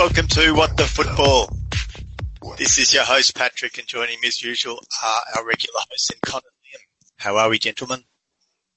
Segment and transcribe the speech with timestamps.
[0.00, 1.54] Yes, welcome to What the Football.
[2.56, 6.18] This is your host Patrick, and joining me as usual are our regular hosts in
[6.22, 6.84] Connor and Liam.
[7.18, 8.02] How are we, gentlemen?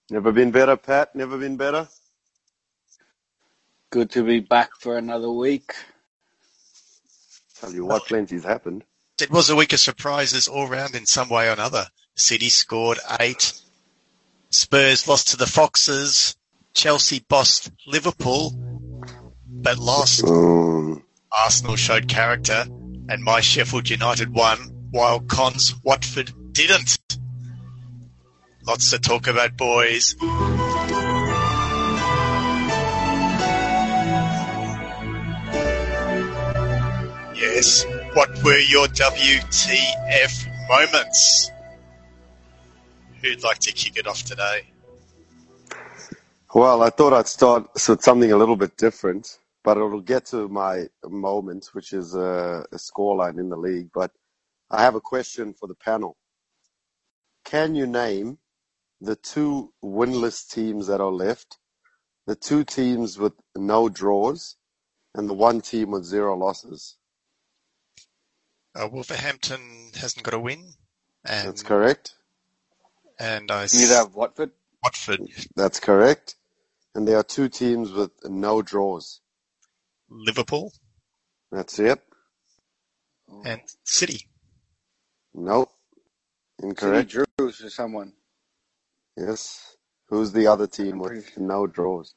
[0.10, 1.16] Never been better, Pat.
[1.16, 1.88] Never been better.
[3.90, 5.74] Good to be back for another week.
[7.62, 8.84] Tell you what, plenty's happened.
[9.22, 11.88] It was a week of surprises all round in some way or another.
[12.16, 13.54] City scored eight.
[14.50, 16.36] Spurs lost to the Foxes.
[16.74, 18.52] Chelsea bossed Liverpool,
[19.48, 20.26] but lost.
[20.26, 22.66] Um, Arsenal showed character,
[23.10, 24.58] and my Sheffield United won,
[24.92, 26.98] while Con's Watford didn't.
[28.66, 30.16] Lots to talk about, boys.
[37.36, 41.52] Yes, what were your WTF moments?
[43.22, 44.68] Who'd like to kick it off today?
[46.54, 50.50] well, I thought I'd start with something a little bit different, but it'll get to
[50.50, 53.90] my moment, which is a, a scoreline in the league.
[53.94, 54.12] But
[54.72, 56.18] I have a question for the panel.
[57.46, 58.40] Can you name
[59.02, 61.60] the two winless teams that are left,
[62.28, 64.58] the two teams with no draws,
[65.16, 66.98] and the one team with zero losses?
[68.76, 70.74] Uh, Wolverhampton hasn't got a win,
[71.26, 72.16] and That's correct.
[73.20, 74.52] and I s- Neither have Watford.
[74.84, 75.22] Watford,
[75.56, 76.36] That's correct.
[76.96, 79.22] And there are two teams with no draws.
[80.14, 80.72] Liverpool,
[81.52, 82.00] That's it.
[83.46, 84.28] and City.
[85.34, 85.70] Nope.
[86.60, 87.10] City Incorrect.
[87.10, 88.14] drew to someone.
[89.18, 89.76] Yes.
[90.10, 92.14] Who's the other team with pretty- no draws?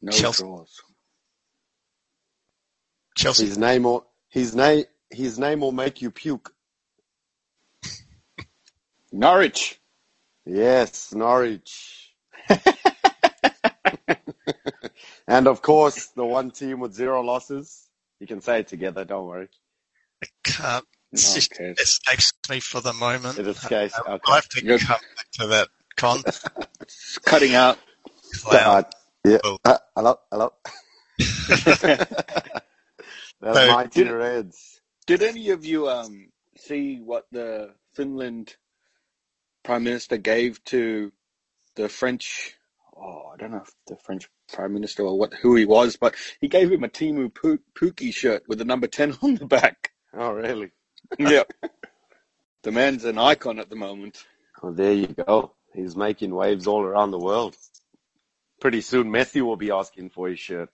[0.00, 0.42] No Chelsea.
[0.44, 0.80] draws.
[3.14, 3.46] Chelsea.
[3.46, 6.52] His name will his name his name will make you puke.
[9.12, 9.80] Norwich.
[10.46, 12.14] Yes, Norwich.
[15.26, 17.88] and of course, the one team with zero losses.
[18.20, 19.04] You can say it together.
[19.04, 19.48] Don't worry.
[20.44, 21.74] Can't No, it just okay.
[21.78, 23.38] escapes me for the moment.
[23.38, 23.94] It escapes.
[24.06, 24.32] I'll Okay.
[24.32, 25.68] have to You're- come back to that.
[25.96, 26.22] Con
[26.80, 27.78] It's cutting out.
[28.42, 28.84] clown.
[28.84, 28.90] Uh,
[29.24, 29.38] yeah.
[29.64, 30.18] Uh, hello.
[30.30, 30.52] Hello.
[31.18, 32.60] That's
[33.42, 34.80] So, mighty did- Reds.
[35.06, 38.56] Did any of you um see what the Finland
[39.62, 41.12] Prime Minister gave to
[41.76, 42.54] the French?
[42.96, 46.14] Oh, I don't know if the French Prime Minister or what who he was, but
[46.40, 49.90] he gave him a Teemu Pu- Pukki shirt with the number ten on the back.
[50.12, 50.70] Oh, really?
[51.18, 51.50] yep.
[52.62, 54.24] The man's an icon at the moment.
[54.62, 55.54] Well, there you go.
[55.74, 57.56] He's making waves all around the world.
[58.60, 60.70] Pretty soon, Messi will be asking for his shirt.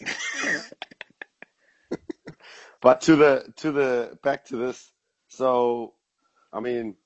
[2.80, 4.92] But to the to the back to this.
[5.28, 5.94] So,
[6.52, 6.96] I mean,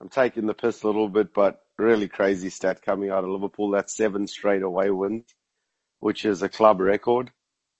[0.00, 3.70] I'm taking the piss a little bit, but really crazy stat coming out of Liverpool.
[3.70, 5.24] That's seven straight away wins,
[6.00, 7.30] which is a club record,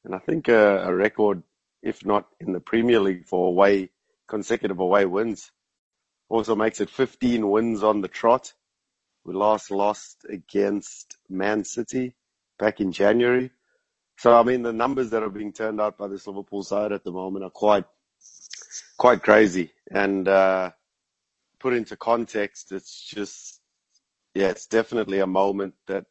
[0.04, 1.42] and I think a, a record,
[1.82, 3.90] if not in the Premier League, for away
[4.28, 5.50] consecutive away wins.
[6.28, 8.52] Also makes it 15 wins on the trot.
[9.24, 12.14] We last lost against Man City
[12.58, 13.50] back in January.
[14.18, 17.04] So, I mean, the numbers that are being turned out by this Liverpool side at
[17.04, 17.84] the moment are quite,
[18.96, 19.72] quite crazy.
[19.90, 20.70] And, uh,
[21.58, 23.53] put into context, it's just,
[24.34, 26.06] yeah, it's definitely a moment that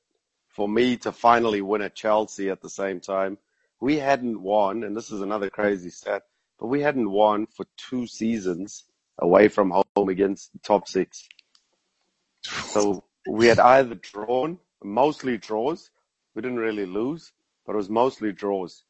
[0.48, 3.38] for me to finally win at Chelsea at the same time,
[3.82, 6.24] we hadn't won, and this is another crazy stat,
[6.60, 8.86] but we hadn't won for two seasons
[9.20, 11.28] away from home against the top six.
[12.44, 15.90] So we had either drawn, mostly draws.
[16.34, 17.32] We didn't really lose,
[17.66, 18.84] but it was mostly draws.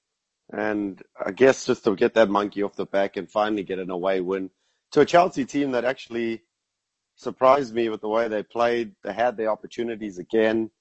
[0.51, 3.89] And I guess just to get that monkey off the back and finally get an
[3.89, 4.51] away win
[4.91, 6.43] to a Chelsea team that actually
[7.15, 8.93] surprised me with the way they played.
[9.03, 10.71] They had their opportunities again.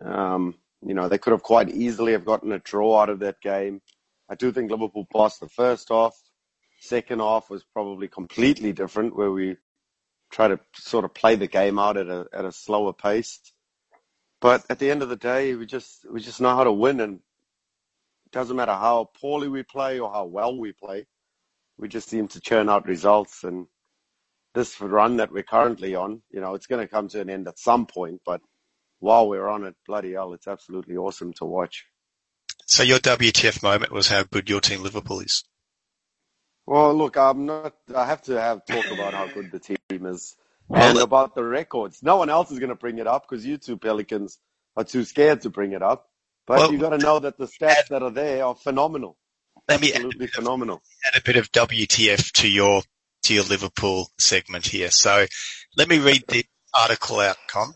[0.00, 3.40] Um, you know, they could have quite easily have gotten a draw out of that
[3.40, 3.80] game.
[4.28, 6.16] I do think Liverpool passed the first half.
[6.80, 9.56] Second half was probably completely different, where we
[10.30, 13.40] try to sort of play the game out at a at a slower pace.
[14.40, 17.00] But at the end of the day, we just we just know how to win,
[17.00, 21.06] and it doesn't matter how poorly we play or how well we play.
[21.78, 23.66] We just seem to churn out results, and
[24.58, 27.46] this run that we're currently on, you know, it's going to come to an end
[27.46, 28.20] at some point.
[28.26, 28.40] But
[28.98, 31.86] while we're on it, bloody hell, it's absolutely awesome to watch.
[32.66, 35.44] So your WTF moment was how good your team Liverpool is.
[36.66, 37.74] Well, look, I'm not.
[37.94, 40.36] I have to have talk about how good the team is
[40.68, 42.02] and about the records.
[42.02, 44.38] No one else is going to bring it up because you two Pelicans
[44.76, 46.08] are too scared to bring it up.
[46.46, 49.16] But Well, you got to know that the stats that are there are phenomenal,
[49.68, 50.82] Let me add, absolutely phenomenal.
[51.06, 52.82] add a bit of WTF to your
[53.28, 54.90] to your Liverpool segment here.
[54.90, 55.26] So
[55.76, 57.74] let me read the article out, Con.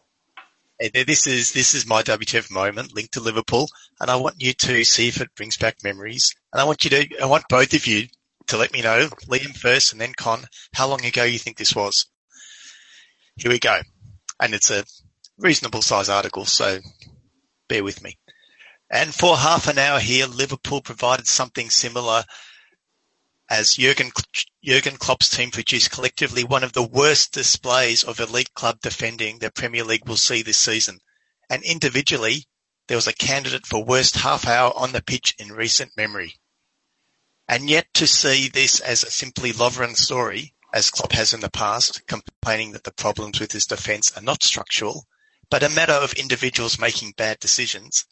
[0.94, 3.68] this is this is my WTF moment linked to Liverpool,
[4.00, 6.34] and I want you to see if it brings back memories.
[6.52, 8.06] And I want you to, I want both of you
[8.46, 10.42] to let me know, Liam first and then Con,
[10.74, 12.06] how long ago you think this was.
[13.36, 13.78] Here we go,
[14.40, 14.84] and it's a
[15.36, 16.78] reasonable size article, so
[17.68, 18.16] bear with me.
[18.90, 22.24] And for half an hour here, Liverpool provided something similar
[23.52, 24.10] as Jurgen,
[24.64, 29.50] Jurgen Klopp's team produced collectively one of the worst displays of elite club defending the
[29.50, 30.98] Premier League will see this season.
[31.50, 32.46] And individually,
[32.88, 36.36] there was a candidate for worst half hour on the pitch in recent memory.
[37.46, 41.50] And yet to see this as a simply Lovren story, as Klopp has in the
[41.50, 45.06] past, complaining that the problems with his defence are not structural,
[45.50, 48.06] but a matter of individuals making bad decisions,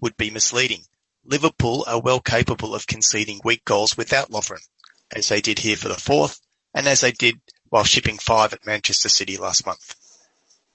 [0.00, 0.86] would be misleading.
[1.22, 4.62] Liverpool are well capable of conceding weak goals without Lovren
[5.12, 6.40] as they did here for the fourth,
[6.74, 9.94] and as they did while shipping five at Manchester City last month.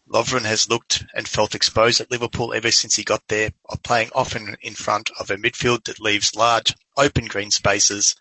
[0.08, 3.52] Lovren has looked and felt exposed at Liverpool ever since he got there,
[3.84, 8.16] playing often in front of a midfield that leaves large, open green spaces.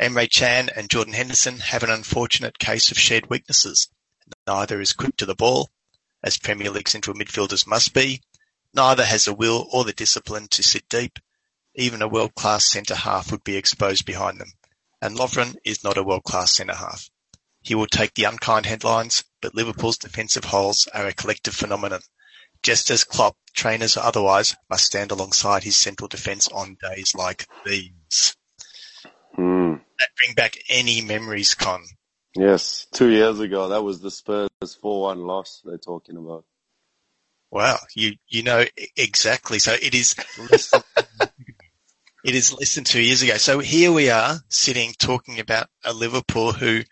[0.00, 3.88] Emre Can and Jordan Henderson have an unfortunate case of shared weaknesses.
[4.46, 5.70] Neither is quick to the ball,
[6.22, 8.20] as Premier League central midfielders must be.
[8.74, 11.18] Neither has the will or the discipline to sit deep.
[11.74, 14.52] Even a world-class centre-half would be exposed behind them
[15.02, 17.10] and Lovren is not a world-class centre-half.
[17.60, 22.00] He will take the unkind headlines, but Liverpool's defensive holes are a collective phenomenon.
[22.62, 27.46] Just as Klopp, trainers or otherwise, must stand alongside his central defence on days like
[27.66, 28.36] these.
[29.34, 29.74] Hmm.
[29.98, 31.82] That bring back any memories, Con.
[32.36, 36.44] Yes, two years ago, that was the Spurs 4-1 loss they're talking about.
[37.50, 38.64] Wow, you you know
[38.96, 39.58] exactly.
[39.58, 40.14] So it is
[40.50, 40.70] less
[41.18, 41.28] than,
[42.24, 43.36] it is less than two years ago.
[43.36, 46.82] So here we are sitting talking about a Liverpool who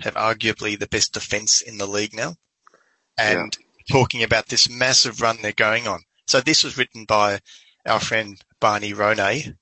[0.00, 2.34] have arguably the best defence in the league now
[3.16, 3.96] and yeah.
[3.96, 6.00] talking about this massive run they're going on.
[6.26, 7.40] So this was written by
[7.86, 9.54] our friend Barney Ronay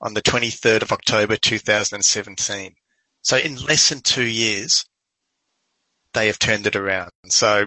[0.00, 2.74] on the 23rd of October 2017.
[3.22, 4.84] So in less than two years,
[6.14, 7.10] they have turned it around.
[7.28, 7.66] So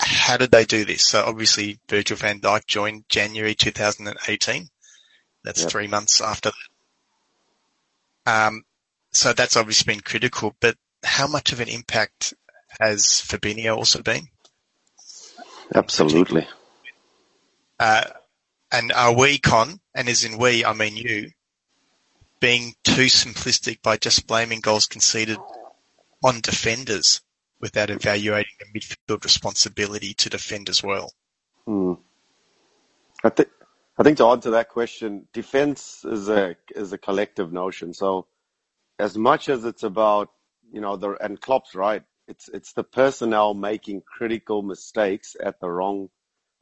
[0.00, 1.06] how did they do this?
[1.06, 4.68] So obviously Virgil van Dijk joined January 2018
[5.44, 5.70] that's yep.
[5.70, 6.50] three months after
[8.26, 8.46] that.
[8.46, 8.64] Um,
[9.12, 12.34] so that's obviously been critical, but how much of an impact
[12.80, 14.28] has Fabinho also been?
[15.74, 16.46] Absolutely.
[17.78, 18.04] Uh,
[18.70, 21.30] and are we, Con, and as in we, I mean you,
[22.40, 25.38] being too simplistic by just blaming goals conceded
[26.22, 27.20] on defenders
[27.60, 31.12] without evaluating the midfield responsibility to defend as well?
[31.66, 31.94] Hmm.
[33.22, 33.48] I think
[34.00, 37.92] I think to answer that question, defense is a is a collective notion.
[37.92, 38.28] So
[38.98, 40.30] as much as it's about
[40.72, 45.68] you know the and Klopp's right, it's it's the personnel making critical mistakes at the
[45.68, 46.08] wrong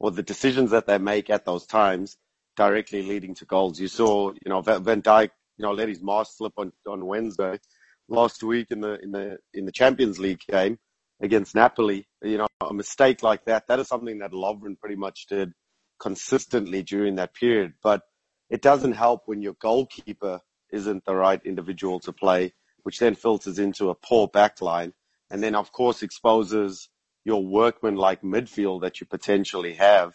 [0.01, 2.17] or the decisions that they make at those times
[2.57, 3.79] directly leading to goals.
[3.79, 7.61] You saw you know Van Dijk you know let his mask slip on on Wednesday
[8.09, 10.77] last week in the in the in the Champions League game
[11.23, 12.05] against Napoli.
[12.21, 15.53] You know a mistake like that that is something that Lovren pretty much did
[15.99, 17.75] consistently during that period.
[17.83, 18.03] But
[18.51, 20.41] it doesn't help when your goalkeeper
[20.71, 22.53] isn't the right individual to play,
[22.83, 24.93] which then filters into a poor backline
[25.31, 26.89] and then of course exposes
[27.25, 30.15] your workman like midfield that you potentially have.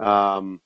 [0.00, 0.60] Um,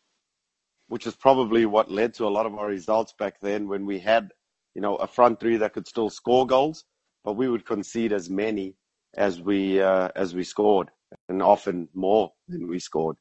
[0.88, 3.98] which is probably what led to a lot of our results back then when we
[3.98, 4.30] had,
[4.74, 6.84] you know, a front three that could still score goals,
[7.24, 8.76] but we would concede as many
[9.14, 10.90] as we uh, as we scored,
[11.30, 13.16] and often more than we scored.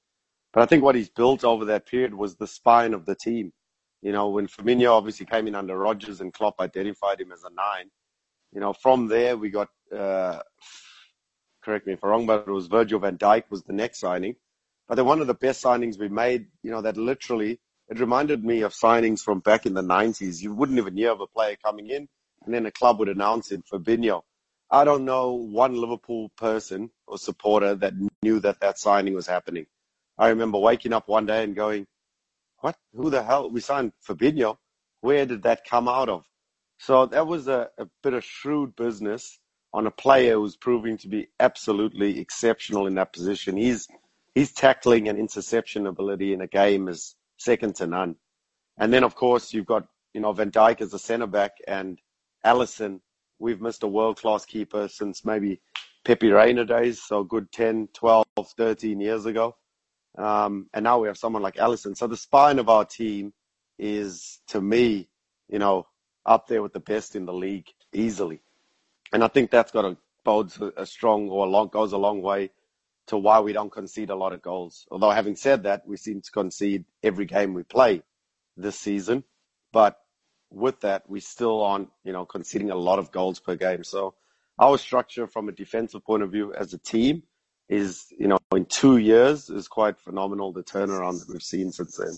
[0.54, 3.54] But I think what he's built over that period was the spine of the team.
[4.02, 7.54] You know, when Firmino obviously came in under Rodgers and Klopp identified him as a
[7.54, 7.90] nine,
[8.54, 10.40] you know, from there we got, uh,
[11.64, 14.36] correct me if I'm wrong, but it was Virgil van Dijk was the next signing.
[14.88, 18.44] But they're one of the best signings we made, you know, that literally, it reminded
[18.44, 20.42] me of signings from back in the 90s.
[20.42, 22.08] You wouldn't even hear of a player coming in
[22.46, 24.22] and then a club would announce it, Fabinho.
[24.70, 27.94] I don't know one Liverpool person or supporter that
[28.24, 29.66] knew that that signing was happening.
[30.22, 31.88] I remember waking up one day and going,
[32.60, 32.78] what?
[32.94, 33.50] Who the hell?
[33.50, 34.56] We signed Fabinho.
[35.00, 36.28] Where did that come out of?
[36.78, 39.40] So that was a, a bit of shrewd business
[39.74, 43.58] on a player who's proving to be absolutely exceptional in that position.
[43.58, 43.88] He's,
[44.56, 48.16] tackling and interception ability in a game is second to none.
[48.78, 52.00] And then, of course, you've got, you know, Van Dijk as a centre back and
[52.46, 53.00] Alisson.
[53.40, 55.62] We've missed a world class keeper since maybe
[56.06, 58.26] Pepe Reina days, so a good 10, 12,
[58.56, 59.56] 13 years ago.
[60.18, 61.96] Um, and now we have someone like Alisson.
[61.96, 63.34] So the spine of our team
[63.80, 65.10] is, to me,
[65.50, 65.88] you know,
[66.26, 68.42] up there with the best in the league easily.
[69.14, 72.22] And I think that's got a bodes a strong or a long goes a long
[72.22, 72.52] way
[73.08, 74.88] to why we don't concede a lot of goals.
[74.92, 78.04] Although having said that, we seem to concede every game we play
[78.56, 79.24] this season.
[79.74, 80.00] But
[80.52, 83.84] with that, we still aren't, you know, conceding a lot of goals per game.
[83.84, 84.14] So
[84.60, 87.24] our structure from a defensive point of view as a team
[87.72, 90.52] is, you know, in two years is quite phenomenal.
[90.52, 92.14] The turnaround that we've seen since then.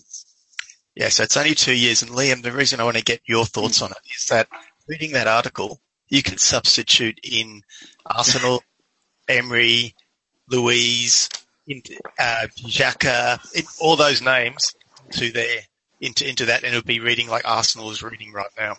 [0.96, 2.02] Yeah, so it's only two years.
[2.02, 4.48] And Liam, the reason I want to get your thoughts on it is that
[4.88, 7.62] reading that article, you can substitute in
[8.04, 8.62] Arsenal,
[9.28, 9.94] Emery,
[10.50, 11.28] Luiz,
[11.70, 13.38] uh, Xhaka,
[13.80, 14.74] all those names
[15.12, 15.60] to there
[16.00, 18.76] into into that, and it'll be reading like Arsenal is reading right now.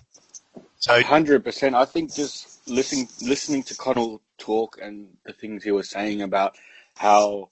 [0.77, 1.73] So, hundred percent.
[1.73, 6.57] I think just listening listening to Connor talk and the things he was saying about
[6.95, 7.49] how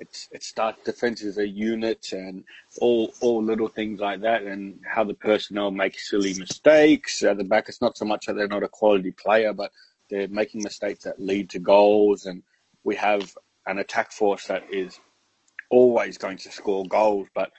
[0.00, 2.44] it's it starts defense as a unit and
[2.80, 7.44] all all little things like that, and how the personnel make silly mistakes at the
[7.44, 7.68] back.
[7.68, 9.70] It's not so much that they're not a quality player, but
[10.10, 12.42] they're making mistakes that lead to goals, and
[12.82, 14.98] we have an attack force that is
[15.70, 17.52] always going to score goals, but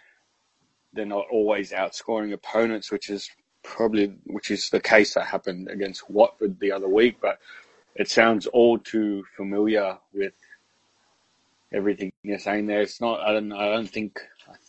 [0.93, 3.29] they're not always outscoring opponents, which is
[3.65, 7.17] probably which is the case that happened against Watford the other week.
[7.22, 7.39] But
[7.95, 10.34] it sounds all too familiar with
[11.72, 12.81] everything you're saying there.
[12.81, 13.19] It's not.
[13.22, 13.51] I don't.
[13.51, 14.19] I don't think.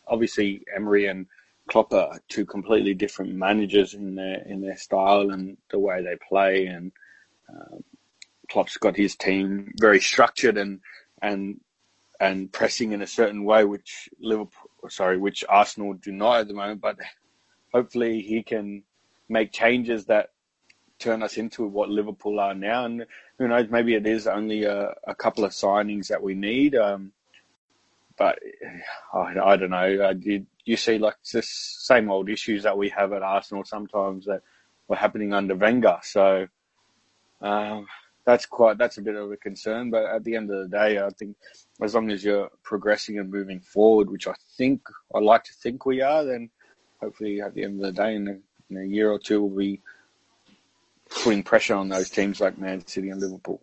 [0.09, 1.27] Obviously, Emery and
[1.69, 6.17] Klopp are two completely different managers in their in their style and the way they
[6.29, 6.67] play.
[6.67, 6.93] And
[7.49, 7.85] um,
[8.49, 10.81] Klopp's got his team very structured and
[11.21, 11.61] and
[12.21, 16.55] and pressing in a certain way, which Liverpool, sorry, which Arsenal do not at the
[16.55, 16.81] moment.
[16.81, 16.97] But
[17.73, 18.83] hopefully, he can
[19.29, 20.31] make changes that
[20.99, 22.85] turn us into what Liverpool are now.
[22.85, 23.07] And
[23.39, 26.75] who knows, maybe it is only a, a couple of signings that we need.
[26.75, 27.13] Um,
[28.17, 28.39] but
[29.13, 30.09] I, I, don't know.
[30.09, 34.25] Uh, you, you see, like the same old issues that we have at Arsenal sometimes
[34.25, 34.43] that
[34.89, 35.99] were happening under Wenger.
[36.03, 36.47] So.
[37.43, 37.87] Um,
[38.27, 39.91] that's quite that's a bit of a concern.
[39.91, 41.37] But at the end of the day, I think
[41.81, 44.83] as long as you're progressing and moving forward, which I think
[45.15, 46.51] I like to think we are, then
[47.01, 48.37] hopefully at the end of the day, in a,
[48.71, 49.81] in a year or two, we'll be
[51.09, 53.61] putting pressure on those teams like Man City and Liverpool.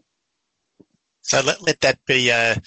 [1.22, 2.62] So let let that be a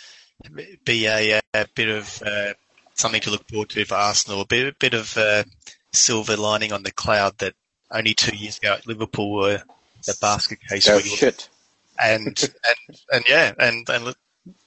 [0.84, 2.54] be a, a bit of uh,
[2.94, 4.40] something to look forward to for Arsenal.
[4.40, 5.44] A bit, a bit of a
[5.92, 7.54] silver lining on the cloud that
[7.90, 9.62] only two years ago at Liverpool were
[10.06, 10.88] the basket case.
[10.88, 11.48] Oh, shit
[11.98, 14.14] and and and yeah, and and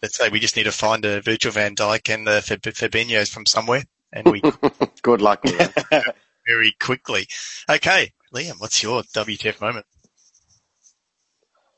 [0.02, 3.46] let's say we just need to find a Virgil Van Dijk and the Fabinho's from
[3.46, 4.42] somewhere, and we
[5.02, 6.16] good luck with that
[6.48, 7.28] very quickly.
[7.70, 9.86] Okay, Liam, what's your WTF moment?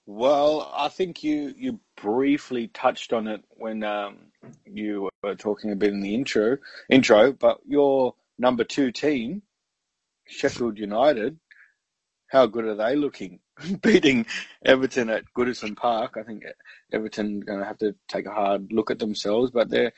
[0.06, 4.18] Well, I think you you briefly touched on it when um,
[4.66, 6.58] you were talking a bit in the intro
[6.90, 9.44] intro, but your number two team,
[10.28, 11.40] Sheffield United,
[12.28, 13.40] how good are they looking?
[13.82, 14.26] beating
[14.66, 16.18] Everton at Goodison Park.
[16.18, 16.44] I think
[16.92, 19.94] Everton going to have to take a hard look at themselves, but they're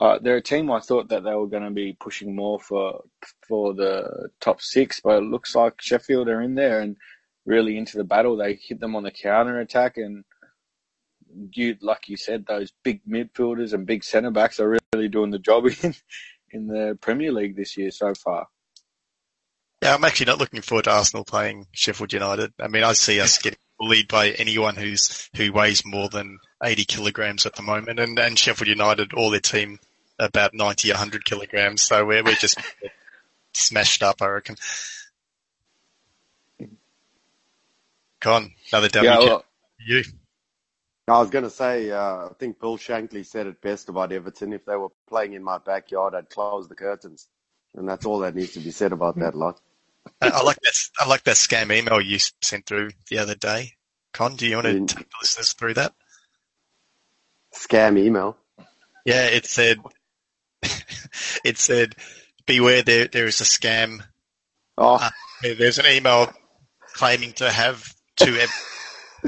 [0.00, 3.02] uh, they're a team I thought that they were going to be pushing more for
[3.48, 6.96] for the top six, but it looks like Sheffield are in there and
[7.46, 8.36] really into the battle.
[8.36, 10.24] They hit them on the counter attack, and
[11.52, 15.38] you like you said, those big midfielders and big centre backs are really doing the
[15.38, 15.94] job in
[16.50, 18.48] in the Premier League this year so far.
[19.82, 22.52] Yeah, I'm actually not looking forward to Arsenal playing Sheffield United.
[22.60, 26.84] I mean, I see us getting bullied by anyone who's who weighs more than 80
[26.84, 29.78] kilograms at the moment, and, and Sheffield United, all their team
[30.18, 31.82] about 90, 100 kilograms.
[31.82, 32.58] So we're we're just
[33.52, 34.56] smashed up, I reckon.
[38.20, 39.10] Con, another W.
[39.10, 39.44] Yeah, well,
[39.78, 40.02] you.
[41.08, 44.52] I was going to say, uh, I think Bill Shankly said it best about Everton.
[44.52, 47.28] If they were playing in my backyard, I'd close the curtains.
[47.76, 49.60] And that's all that needs to be said about that lot.
[50.20, 50.74] I like that.
[50.98, 53.74] I like that scam email you sent through the other day.
[54.12, 55.92] Con, do you want to take the listeners through that?
[57.54, 58.36] Scam email.
[59.04, 59.78] Yeah, it said.
[61.44, 61.94] it said,
[62.46, 64.02] "Beware, there there is a scam."
[64.78, 64.96] Oh.
[64.96, 65.10] Uh,
[65.42, 66.32] there's an email
[66.94, 67.84] claiming to have
[68.16, 68.38] two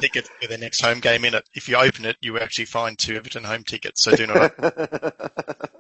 [0.01, 1.49] tickets for the next home game in it.
[1.55, 4.03] If you open it, you actually find two Everton home tickets.
[4.03, 4.55] So do not.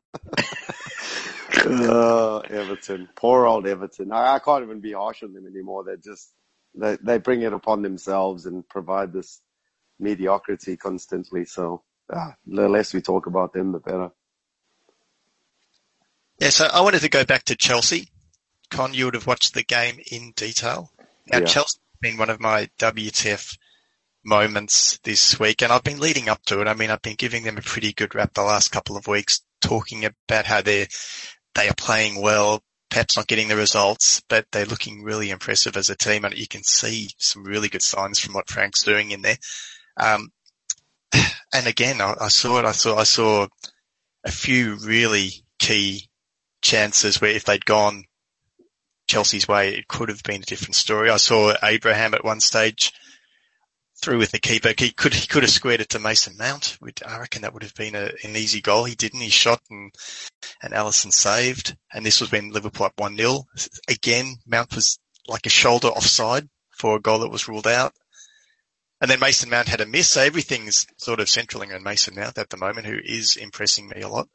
[1.66, 4.12] oh, Everton, poor old Everton.
[4.12, 5.84] I, I, can't even be harsh on them anymore.
[5.84, 6.32] They just
[6.74, 9.40] they they bring it upon themselves and provide this
[9.98, 11.44] mediocrity constantly.
[11.44, 14.10] So ah, the less we talk about them, the better.
[16.38, 18.08] Yeah, so I wanted to go back to Chelsea.
[18.70, 20.92] Con, you would have watched the game in detail.
[21.26, 21.44] Now, yeah.
[21.46, 23.56] Chelsea has been one of my WTF
[24.24, 26.68] moments this week, and I've been leading up to it.
[26.68, 29.40] I mean, I've been giving them a pretty good rap the last couple of weeks,
[29.60, 30.86] talking about how they're
[31.54, 32.62] they are playing well.
[32.90, 36.46] Perhaps not getting the results, but they're looking really impressive as a team, and you
[36.46, 39.38] can see some really good signs from what Frank's doing in there.
[39.96, 40.30] Um,
[41.52, 42.64] and again, I, I saw it.
[42.64, 43.48] I saw I saw
[44.24, 46.07] a few really key
[46.62, 48.04] chances where if they'd gone
[49.06, 51.10] Chelsea's way, it could have been a different story.
[51.10, 52.92] I saw Abraham at one stage
[54.00, 54.72] through with the keeper.
[54.76, 56.78] He could he could have squared it to Mason Mount.
[57.06, 58.84] I reckon that would have been a, an easy goal.
[58.84, 59.20] He didn't.
[59.20, 59.92] He shot and
[60.62, 61.76] and Alisson saved.
[61.92, 63.44] And this was when Liverpool up one 0
[63.88, 66.48] Again, Mount was like a shoulder offside
[66.78, 67.92] for a goal that was ruled out.
[69.00, 70.08] And then Mason Mount had a miss.
[70.08, 74.02] So everything's sort of centraling on Mason Mount at the moment, who is impressing me
[74.02, 74.28] a lot.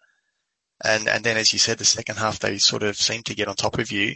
[0.84, 3.48] And and then, as you said, the second half they sort of seemed to get
[3.48, 4.16] on top of you,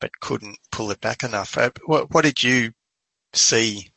[0.00, 1.56] but couldn't pull it back enough.
[1.56, 2.72] Uh, what, what did you
[3.32, 3.92] see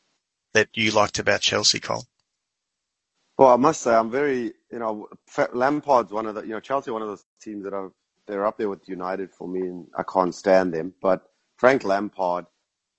[0.54, 2.04] that you liked about Chelsea, Cole?
[3.36, 5.08] Well, I must say I'm very, you know,
[5.52, 7.92] Lampard's one of the, you know, Chelsea one of those teams that are
[8.26, 10.92] they're up there with United for me, and I can't stand them.
[11.00, 11.22] But
[11.56, 12.46] Frank Lampard,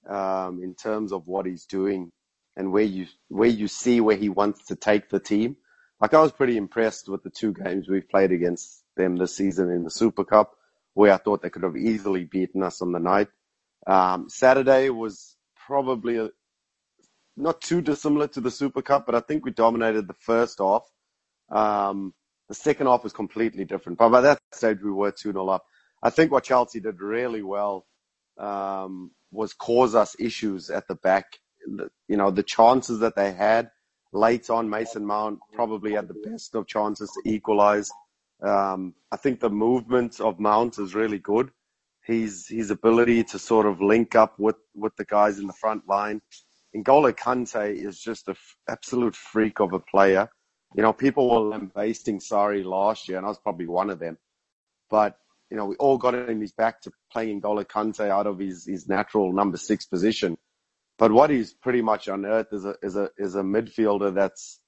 [0.09, 2.11] um, in terms of what he's doing
[2.55, 5.57] and where you where you see where he wants to take the team,
[6.01, 9.71] like I was pretty impressed with the two games we've played against them this season
[9.71, 10.55] in the Super Cup,
[10.93, 13.29] where I thought they could have easily beaten us on the night.
[13.87, 16.29] Um, Saturday was probably a,
[17.35, 20.83] not too dissimilar to the Super Cup, but I think we dominated the first half.
[21.49, 22.13] Um,
[22.49, 23.97] the second half was completely different.
[23.97, 25.63] But by that stage, we were 2 0 up.
[26.03, 27.85] I think what Chelsea did really well
[28.37, 31.25] um, was cause us issues at the back.
[32.07, 33.69] You know, the chances that they had
[34.11, 37.89] late on, Mason Mount probably had the best of chances to equalize.
[38.41, 41.51] Um, I think the movement of Mount is really good.
[42.03, 45.87] His his ability to sort of link up with, with the guys in the front
[45.87, 46.21] line
[46.75, 50.29] N'Golo Kante is just an f- absolute freak of a player.
[50.75, 54.17] You know, people were lambasting Sarri last year, and I was probably one of them.
[54.89, 55.17] But
[55.49, 58.65] you know, we all got in his back to playing N'Golo Kante out of his,
[58.65, 60.37] his natural number six position.
[60.99, 64.59] But what he's pretty much unearthed is a is a is a midfielder that's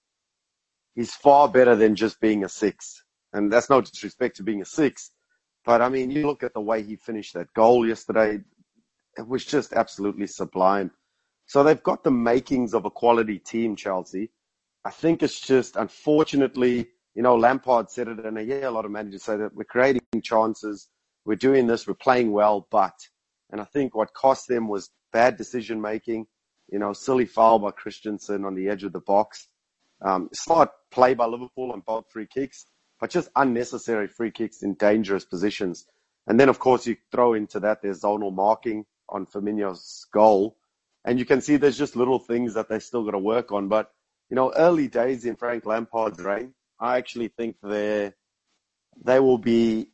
[0.95, 3.03] he's far better than just being a six.
[3.33, 5.11] And that's no disrespect to being a six.
[5.63, 8.39] But I mean, you look at the way he finished that goal yesterday,
[9.17, 10.91] it was just absolutely sublime.
[11.45, 14.31] So they've got the makings of a quality team, Chelsea.
[14.85, 18.85] I think it's just, unfortunately, you know, Lampard said it, and I hear a lot
[18.85, 20.87] of managers say that we're creating chances,
[21.25, 22.95] we're doing this, we're playing well, but,
[23.51, 26.25] and I think what cost them was bad decision making,
[26.71, 29.49] you know, silly foul by Christensen on the edge of the box,
[30.03, 32.65] um, smart play by Liverpool on both free kicks,
[33.01, 35.85] but just unnecessary free kicks in dangerous positions.
[36.27, 40.55] And then, of course, you throw into that their zonal marking on Firmino's goal,
[41.03, 43.67] and you can see there's just little things that they still got to work on.
[43.67, 43.91] But
[44.29, 48.13] you know, early days in Frank Lampard's reign, I actually think they
[49.03, 49.89] they will be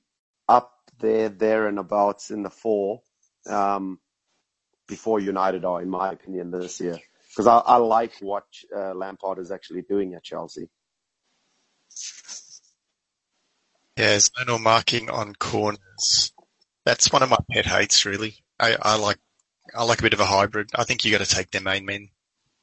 [0.50, 3.02] up there, there and abouts in the four
[3.50, 4.00] um,
[4.88, 7.00] before United are, in my opinion, this year.
[7.30, 10.70] Because I, I, like what uh, Lampard is actually doing at Chelsea.
[13.97, 16.31] Yeah, zonal marking on corners.
[16.86, 18.36] That's one of my pet hates, really.
[18.60, 19.17] I, I like
[19.75, 20.69] I like a bit of a hybrid.
[20.75, 22.10] I think you got to take their main men,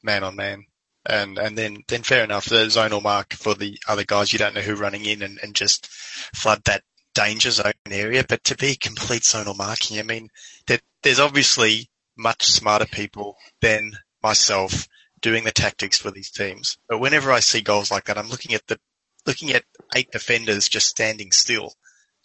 [0.01, 0.65] man on man,
[1.05, 2.45] and and then then fair enough.
[2.45, 5.53] The zonal mark for the other guys, you don't know who running in and, and
[5.53, 8.23] just flood that danger zone area.
[8.27, 10.29] But to be complete zonal marking, I mean,
[10.67, 13.91] there, there's obviously much smarter people than
[14.23, 14.87] myself
[15.21, 16.77] doing the tactics for these teams.
[16.87, 18.79] But whenever I see goals like that, I'm looking at the
[19.25, 19.63] looking at
[19.95, 21.73] eight defenders just standing still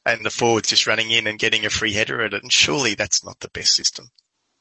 [0.06, 2.42] and the forwards just running in and getting a free header at it.
[2.42, 4.08] And surely that's not the best system.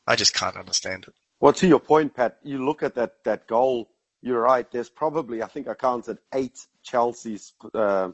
[0.06, 1.14] I just can't understand it.
[1.40, 3.90] Well, to your point, Pat, you look at that that goal.
[4.22, 4.70] You're right.
[4.70, 8.10] There's probably I think I counted eight Chelsea's uh,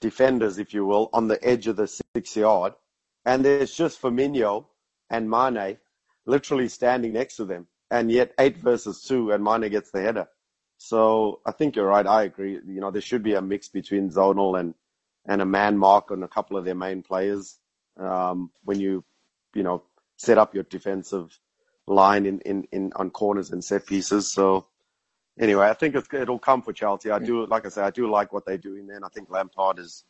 [0.00, 2.72] defenders, if you will, on the edge of the six yard,
[3.26, 4.66] and there's just Firmino
[5.10, 5.76] and Mane
[6.24, 10.28] literally standing next to them, and yet eight versus two, and Mane gets the header.
[10.82, 12.06] So I think you're right.
[12.06, 12.58] I agree.
[12.66, 14.74] You know, there should be a mix between zonal and
[15.26, 17.58] and a man mark on a couple of their main players
[17.98, 19.04] um, when you
[19.54, 19.82] you know
[20.16, 21.38] set up your defensive
[21.86, 24.32] line in, in, in on corners and set pieces.
[24.32, 24.68] So
[25.38, 27.10] anyway, I think it'll come for Chelsea.
[27.10, 28.96] I do, like I say, I do like what they're doing there.
[28.96, 30.04] And I think Lampard is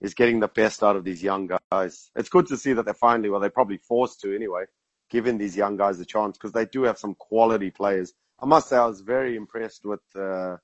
[0.00, 2.10] is getting the best out of these young guys.
[2.14, 4.66] It's good to see that they're finally, well, they're probably forced to anyway,
[5.10, 8.12] giving these young guys a chance because they do have some quality players.
[8.42, 10.56] I must say, I was very impressed with uh,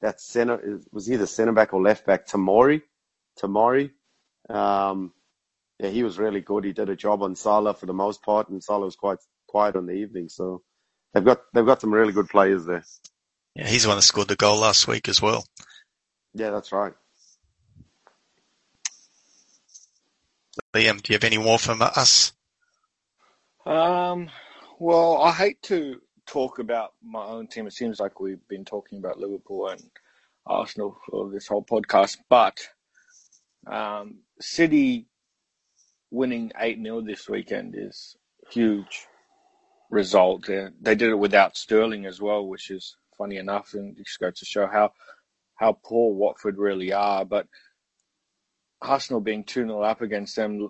[0.00, 0.80] that center.
[0.92, 2.26] Was he the centre back or left back?
[2.26, 2.82] Tomori,
[3.40, 3.92] Tomori.
[4.48, 5.12] Um,
[5.78, 6.64] yeah, he was really good.
[6.64, 9.76] He did a job on Salah for the most part, and Salah was quite quiet
[9.76, 10.28] on the evening.
[10.28, 10.62] So
[11.14, 12.84] they've got they've got some really good players there.
[13.54, 15.44] Yeah, he's the one that scored the goal last week as well.
[16.34, 16.92] Yeah, that's right.
[20.74, 22.32] Liam, do you have any more from us?
[23.64, 24.30] Um,
[24.78, 27.66] well, I hate to talk about my own team.
[27.66, 29.82] It seems like we've been talking about Liverpool, and
[30.46, 32.58] Arsenal for this whole podcast, but
[33.66, 35.06] um, City
[36.10, 38.16] winning 8 0 this weekend is
[38.50, 39.06] huge
[39.90, 40.46] result.
[40.46, 44.44] they did it without Sterling as well, which is funny enough, and just goes to
[44.44, 44.92] show how
[45.56, 47.24] how poor Watford really are.
[47.24, 47.46] But
[48.80, 50.68] Arsenal being 2 0 up against them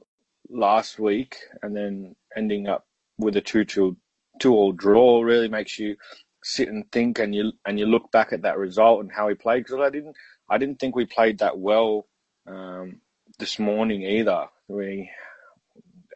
[0.49, 2.87] last week and then ending up
[3.19, 3.97] with a 2 2
[4.41, 5.95] two all draw really makes you
[6.43, 9.35] sit and think and you and you look back at that result and how he
[9.35, 10.17] played because I didn't
[10.49, 12.07] I didn't think we played that well
[12.47, 13.01] um,
[13.39, 14.47] this morning either.
[14.69, 15.11] We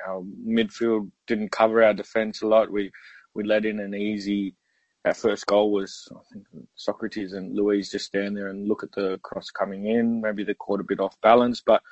[0.06, 2.70] our midfield didn't cover our defence a lot.
[2.70, 2.90] We
[3.34, 4.56] we let in an easy.
[5.04, 6.46] Our first goal was I think
[6.78, 10.22] Sokratis and Luiz just stand there and look at the cross coming in.
[10.22, 11.82] Maybe they caught a bit off balance, but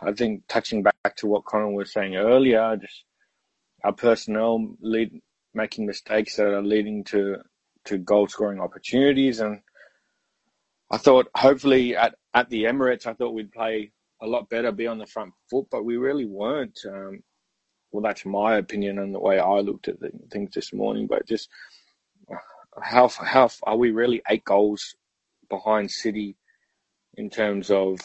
[0.00, 3.04] I think touching back to what Connor was saying earlier, just
[3.84, 5.20] our personnel lead
[5.54, 7.36] making mistakes that are leading to
[7.84, 9.60] to goal scoring opportunities and
[10.90, 13.92] I thought hopefully at, at the Emirates I thought we'd play
[14.22, 16.78] a lot better, be on the front foot, but we really weren't.
[16.88, 17.22] Um,
[17.90, 19.96] well, that's my opinion and the way I looked at
[20.30, 21.06] things this morning.
[21.06, 21.48] But just
[22.80, 24.94] how how are we really eight goals
[25.50, 26.36] behind City
[27.16, 28.00] in terms of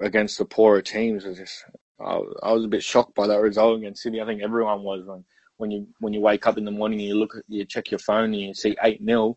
[0.00, 1.24] against the poorer teams?
[1.24, 1.64] Just
[2.00, 4.20] I, I was a bit shocked by that result against City.
[4.20, 5.24] I think everyone was when
[5.58, 7.90] when you when you wake up in the morning and you look at you check
[7.90, 9.36] your phone and you see eight 0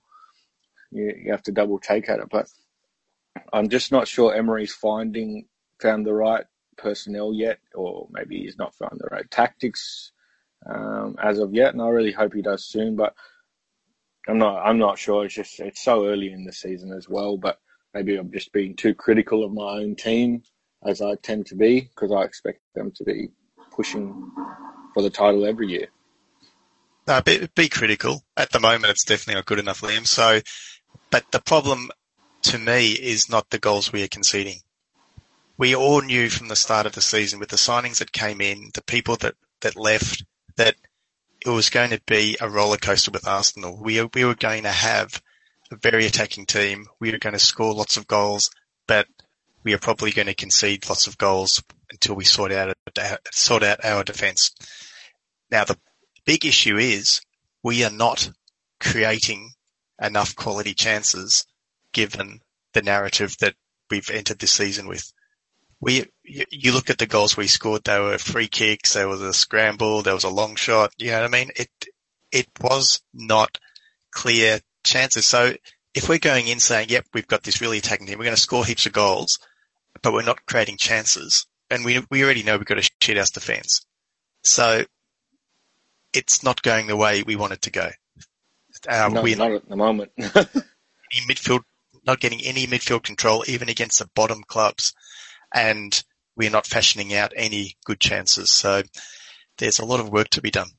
[0.91, 2.27] you, you have to double take at it.
[2.31, 2.47] But
[3.53, 5.47] I'm just not sure Emery's finding
[5.81, 6.45] found the right
[6.77, 10.11] personnel yet, or maybe he's not found the right tactics
[10.69, 11.73] um, as of yet.
[11.73, 12.95] And I really hope he does soon.
[12.95, 13.15] But
[14.27, 14.59] I'm not.
[14.65, 15.25] I'm not sure.
[15.25, 17.37] It's just it's so early in the season as well.
[17.37, 17.59] But
[17.93, 20.43] maybe I'm just being too critical of my own team,
[20.85, 23.29] as I tend to be, because I expect them to be
[23.71, 24.31] pushing
[24.93, 25.87] for the title every year.
[27.07, 28.23] No, be, be critical.
[28.37, 30.05] At the moment, it's definitely not good enough, Liam.
[30.05, 30.41] So,
[31.09, 31.89] but the problem
[32.43, 34.59] to me is not the goals we are conceding
[35.61, 38.71] we all knew from the start of the season with the signings that came in,
[38.73, 40.25] the people that, that left,
[40.57, 40.73] that
[41.45, 43.79] it was going to be a roller coaster with Arsenal.
[43.79, 45.21] We, we were going to have
[45.71, 46.87] a very attacking team.
[46.99, 48.49] We were going to score lots of goals,
[48.87, 49.05] but
[49.63, 52.75] we are probably going to concede lots of goals until we sort out,
[53.31, 54.51] sort out our defence.
[55.49, 55.77] Now the
[56.25, 57.21] big issue is
[57.63, 58.29] we are not
[58.79, 59.51] creating
[60.01, 61.45] enough quality chances
[61.93, 62.39] given
[62.73, 63.55] the narrative that
[63.89, 65.03] we've entered this season with
[65.81, 67.83] we you look at the goals we scored.
[67.83, 68.93] They were free kicks.
[68.93, 70.03] There was a scramble.
[70.03, 70.93] There was a long shot.
[70.97, 71.49] You know what I mean?
[71.55, 71.69] It
[72.31, 73.57] it was not
[74.11, 75.25] clear chances.
[75.25, 75.55] So
[75.93, 78.19] if we're going in saying, "Yep, we've got this really attacking team.
[78.19, 79.39] We're going to score heaps of goals,"
[80.01, 83.31] but we're not creating chances, and we we already know we've got a shit house
[83.31, 83.85] defence.
[84.43, 84.85] So
[86.13, 87.89] it's not going the way we want it to go.
[88.87, 90.11] Uh, no, we're not at the moment.
[90.17, 91.63] in midfield,
[92.05, 94.93] not getting any midfield control, even against the bottom clubs
[95.53, 96.03] and
[96.35, 98.51] we're not fashioning out any good chances.
[98.51, 98.83] So
[99.57, 100.69] there's a lot of work to be done.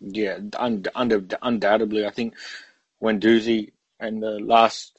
[0.00, 2.06] Yeah, un- under, undoubtedly.
[2.06, 2.34] I think
[2.98, 4.98] when Doozy and the last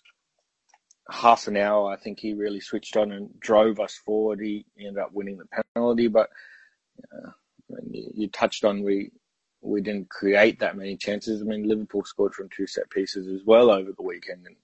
[1.11, 4.39] half an hour, I think he really switched on and drove us forward.
[4.39, 6.29] He, ended up winning the penalty, but
[7.13, 7.31] uh,
[7.89, 9.11] you, you touched on we
[9.63, 11.41] we didn't create that many chances.
[11.41, 14.55] I mean, Liverpool scored from two set pieces as well over the weekend and,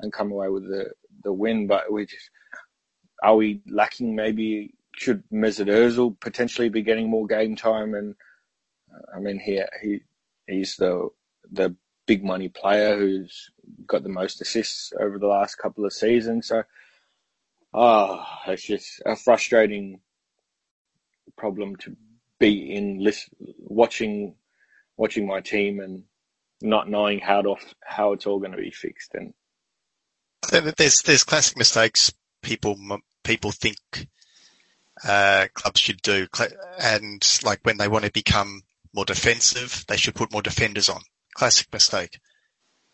[0.00, 0.92] and come away with the,
[1.24, 2.30] the win, but we just
[3.22, 7.94] are we lacking maybe should Mesut Ozil potentially be getting more game time?
[7.94, 8.14] And
[8.92, 10.00] uh, I mean, he he
[10.46, 11.10] he's the
[11.50, 13.50] the big money player who's
[13.86, 16.48] got the most assists over the last couple of seasons.
[16.48, 16.62] So,
[17.74, 20.00] ah, oh, it's just a frustrating
[21.36, 21.96] problem to
[22.38, 23.06] be in.
[23.58, 24.34] Watching
[24.96, 26.04] watching my team and
[26.62, 29.34] not knowing how to how it's all going to be fixed and.
[30.48, 32.78] There's there's classic mistakes people
[33.24, 33.78] people think
[35.04, 36.26] uh, clubs should do.
[36.80, 38.62] And like when they want to become
[38.94, 41.02] more defensive, they should put more defenders on.
[41.36, 42.18] Classic mistake.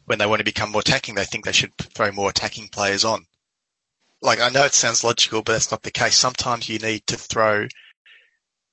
[0.07, 3.05] When they want to become more attacking, they think they should throw more attacking players
[3.05, 3.24] on.
[4.20, 6.16] Like I know it sounds logical, but that's not the case.
[6.16, 7.68] Sometimes you need to throw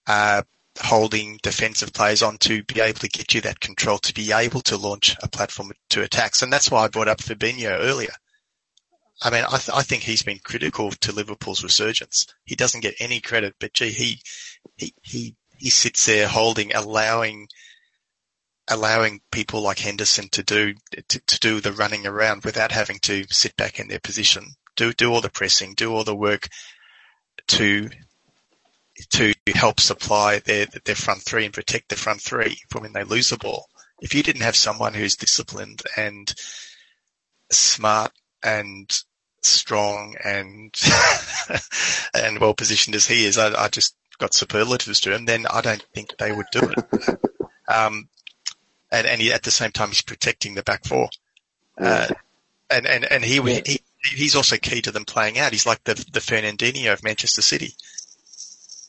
[0.07, 0.41] uh,
[0.81, 4.61] holding defensive players on to be able to get you that control, to be able
[4.61, 6.41] to launch a platform to attacks.
[6.41, 8.13] And that's why I brought up Fabinho earlier.
[9.21, 12.25] I mean, I, th- I think he's been critical to Liverpool's resurgence.
[12.45, 14.21] He doesn't get any credit, but gee, he,
[14.77, 17.49] he, he, he sits there holding, allowing,
[18.69, 20.75] allowing people like Henderson to do,
[21.09, 24.93] to, to do the running around without having to sit back in their position, do,
[24.93, 26.47] do all the pressing, do all the work
[27.47, 27.89] to,
[29.09, 33.03] to help supply their, their front three and protect their front three from when they
[33.03, 33.67] lose the ball.
[34.01, 36.33] If you didn't have someone who's disciplined and
[37.51, 38.11] smart
[38.43, 39.03] and
[39.41, 40.73] strong and
[42.13, 45.25] and well positioned as he is, I, I, just got superlatives to him.
[45.25, 47.19] Then I don't think they would do it.
[47.73, 48.07] um,
[48.91, 51.09] and and he, at the same time, he's protecting the back four.
[51.77, 52.07] Uh,
[52.69, 53.61] and and and he, yeah.
[53.65, 55.51] he he's also key to them playing out.
[55.51, 57.73] He's like the the Fernandinho of Manchester City,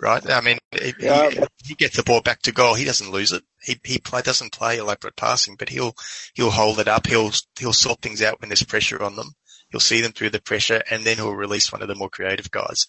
[0.00, 0.28] right?
[0.30, 0.58] I mean,
[0.98, 1.30] yeah.
[1.30, 2.74] he, he, gets the ball back to goal.
[2.74, 3.42] He doesn't lose it.
[3.62, 5.94] He he play doesn't play elaborate passing, but he'll
[6.34, 7.06] he'll hold it up.
[7.06, 9.34] He'll he'll sort things out when there's pressure on them.
[9.70, 12.50] He'll see them through the pressure, and then he'll release one of the more creative
[12.50, 12.86] guys.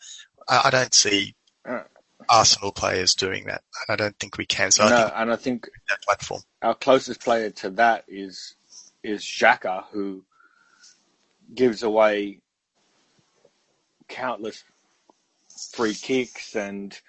[0.47, 1.35] I, I don't see
[1.67, 1.83] uh,
[2.29, 3.61] Arsenal players doing that.
[3.89, 4.71] I don't think we can.
[4.71, 6.41] So no, I think and I think that platform.
[6.61, 8.55] Our closest player to that is
[9.03, 10.23] is Xhaka, who
[11.53, 12.39] gives away
[14.07, 14.63] countless
[15.73, 16.99] free kicks and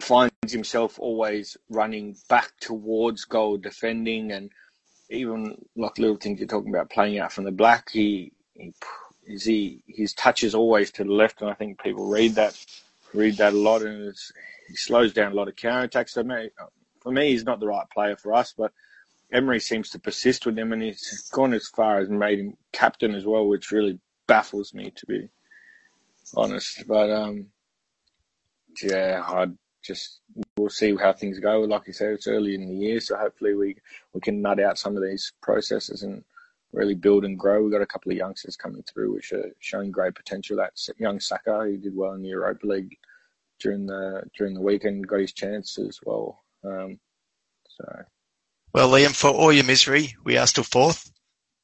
[0.00, 4.50] finds himself always running back towards goal defending and
[5.10, 8.72] even like little things you're talking about playing out from the black he, he
[9.26, 12.58] is he his touch is always to the left and I think people read that
[13.16, 14.14] read that a lot and
[14.68, 16.22] he slows down a lot of counter attacks so
[17.00, 18.72] for me he's not the right player for us but
[19.32, 23.14] Emery seems to persist with him, and he's gone as far as made him captain
[23.14, 25.28] as well, which really baffles me to be
[26.36, 26.84] honest.
[26.86, 27.46] But um,
[28.82, 29.46] yeah, I
[29.82, 30.20] just
[30.56, 31.60] we'll see how things go.
[31.60, 33.76] Like you said, it's early in the year, so hopefully we
[34.12, 36.22] we can nut out some of these processes and
[36.72, 37.62] really build and grow.
[37.62, 40.56] We've got a couple of youngsters coming through which are showing great potential.
[40.56, 42.96] That young Saka, who did well in the Europa League
[43.60, 46.44] during the during the weekend, got his chance as well.
[46.64, 46.98] Um,
[47.68, 48.04] so
[48.76, 51.10] well, Liam, for all your misery, we are still fourth.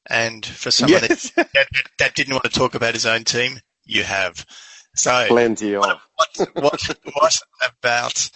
[0.09, 1.29] And for someone yes.
[1.31, 1.67] that, that,
[1.99, 4.45] that, didn't want to talk about his own team, you have.
[4.95, 5.83] So plenty of.
[5.83, 8.29] What, what, what about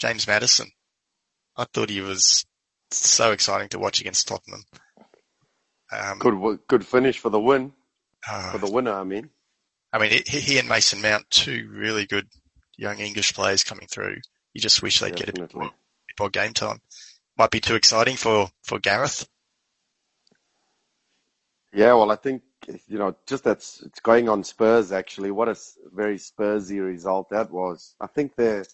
[0.00, 0.70] James Maddison?
[1.56, 2.46] I thought he was
[2.90, 4.64] so exciting to watch against Tottenham.
[5.92, 7.72] Um, good, good finish for the win.
[8.28, 9.30] Uh, for the winner, I mean.
[9.92, 12.28] I mean, he, he and Mason Mount, two really good
[12.76, 14.16] young English players coming through.
[14.54, 15.32] You just wish they'd Definitely.
[15.32, 15.70] get it before,
[16.08, 16.80] before game time
[17.36, 19.26] might be too exciting for, for Gareth.
[21.72, 22.42] Yeah, well, I think
[22.86, 25.30] you know just that's it's going on Spurs actually.
[25.30, 25.56] What a
[25.92, 27.94] very Spursy result that was.
[28.00, 28.64] I think they're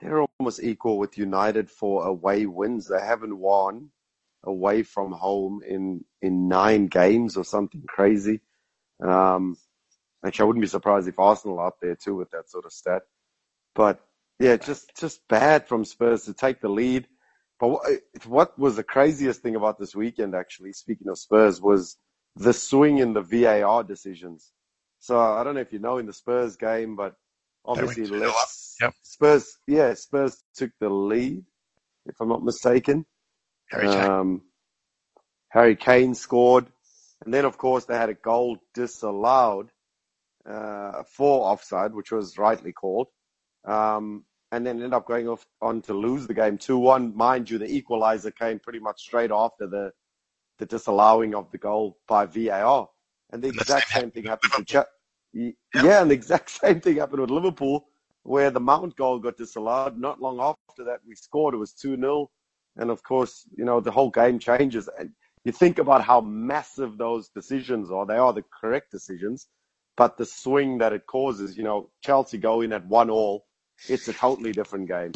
[0.00, 2.88] they're almost equal with United for away wins.
[2.88, 3.90] They haven't won
[4.42, 8.40] away from home in in nine games or something crazy.
[9.02, 9.56] Um,
[10.24, 13.02] actually, I wouldn't be surprised if Arsenal out there too with that sort of stat.
[13.74, 14.00] But
[14.38, 17.06] yeah, just just bad from Spurs to take the lead.
[17.58, 17.80] But
[18.26, 21.96] what was the craziest thing about this weekend, actually, speaking of Spurs, was
[22.36, 24.50] the swing in the VAR decisions.
[24.98, 27.16] So I don't know if you know in the Spurs game, but
[27.64, 28.18] obviously
[28.80, 28.94] yep.
[29.02, 31.44] Spurs, yeah, Spurs took the lead,
[32.06, 33.04] if I'm not mistaken.
[33.70, 34.10] Harry Kane.
[34.10, 34.42] Um,
[35.50, 36.66] Harry Kane scored,
[37.24, 39.70] and then of course they had a goal disallowed
[40.48, 43.08] uh, for offside, which was rightly called.
[43.64, 47.14] Um, and then ended up going off on to lose the game 2-1.
[47.14, 49.92] Mind you, the equalizer came pretty much straight after the
[50.60, 52.88] the disallowing of the goal by VAR.
[53.32, 57.20] And the exact same thing happened to Ch- yeah, and the exact same thing happened
[57.22, 57.86] with Liverpool,
[58.22, 59.98] where the Mount goal got disallowed.
[59.98, 61.54] Not long after that, we scored.
[61.54, 62.30] It was 2 0.
[62.76, 64.88] And of course, you know, the whole game changes.
[64.98, 65.10] And
[65.44, 68.06] you think about how massive those decisions are.
[68.06, 69.48] They are the correct decisions,
[70.00, 73.44] but the swing that it causes, you know, Chelsea go in at 1 all
[73.86, 75.12] it's a totally different game.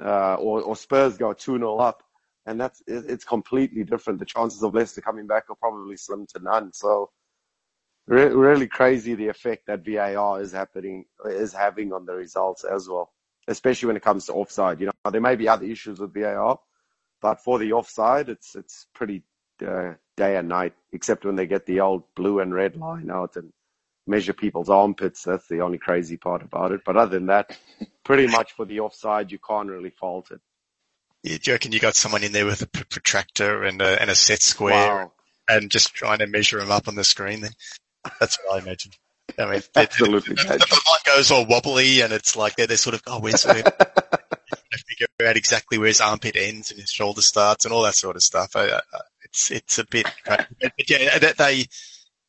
[0.00, 2.04] Uh, or, or Spurs go 2 0 up,
[2.46, 4.20] and that's it's completely different.
[4.20, 6.72] The chances of Leicester coming back are probably slim to none.
[6.72, 7.10] So,
[8.06, 12.88] re- really crazy the effect that VAR is happening is having on the results as
[12.88, 13.10] well,
[13.48, 14.78] especially when it comes to offside.
[14.78, 16.60] You know, there may be other issues with VAR,
[17.20, 19.24] but for the offside, it's it's pretty
[19.66, 23.34] uh, day and night, except when they get the old blue and red line out
[23.34, 23.52] and
[24.12, 25.24] measure people's armpits.
[25.24, 26.82] That's the only crazy part about it.
[26.84, 27.58] But other than that,
[28.04, 30.40] pretty much for the offside, you can't really fault it.
[31.22, 34.10] Yeah, do you reckon you got someone in there with a protractor and a, and
[34.10, 35.12] a set square wow.
[35.48, 37.40] and just trying to measure them up on the screen?
[37.40, 37.52] Then
[38.20, 38.92] that's what I imagine.
[39.38, 40.34] I mean, absolutely.
[40.34, 43.46] The, the, line goes all wobbly, and it's like they're, they're sort of oh, where's
[43.46, 43.62] where?
[44.88, 48.16] figure out exactly where his armpit ends and his shoulder starts and all that sort
[48.16, 48.56] of stuff.
[48.56, 48.80] I, I,
[49.24, 50.48] it's it's a bit, but
[50.88, 51.66] yeah, they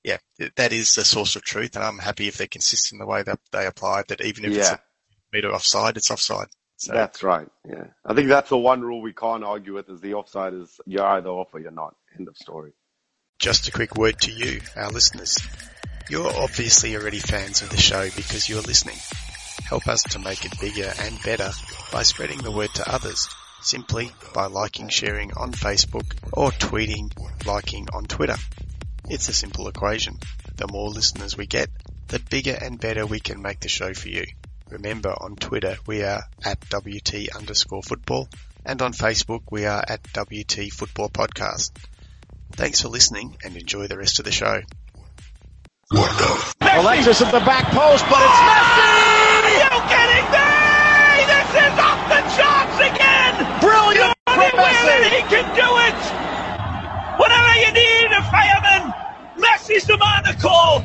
[0.04, 0.18] yeah,
[0.56, 3.24] that is a source of truth, and I'm happy if they're consistent in the way
[3.24, 4.08] that they apply it.
[4.10, 4.60] That even if yeah.
[4.60, 4.80] it's a
[5.32, 6.48] meter offside, it's offside.
[6.78, 6.92] So.
[6.92, 7.48] That's right.
[7.68, 10.82] Yeah, I think that's the one rule we can't argue with: is the offside is
[10.86, 11.96] you're either off or you're not.
[12.18, 12.74] End of story.
[13.40, 15.38] Just a quick word to you, our listeners.
[16.10, 18.98] You're obviously already fans of the show because you're listening.
[19.66, 21.52] Help us to make it bigger and better
[21.92, 23.30] by spreading the word to others
[23.64, 27.10] simply by liking, sharing on Facebook or tweeting,
[27.46, 28.36] liking on Twitter.
[29.10, 30.18] It's a simple equation.
[30.56, 31.70] The more listeners we get,
[32.08, 34.26] the bigger and better we can make the show for you.
[34.70, 38.30] Remember on Twitter we are at WT underscore football
[38.66, 41.72] and on Facebook we are at WT Football Podcast.
[42.54, 44.62] Thanks for listening and enjoy the rest of the show.
[45.92, 48.50] Alexis at the back post, but it's oh!
[48.50, 48.88] Messi!
[49.44, 50.48] Are you kidding me?
[51.30, 53.34] This is off the charts again!
[53.62, 55.10] Brilliant from Anywhere Messi!
[55.12, 56.02] he can do it!
[57.20, 58.94] Whatever you need, a fireman!
[59.38, 60.84] Messi's the man to call!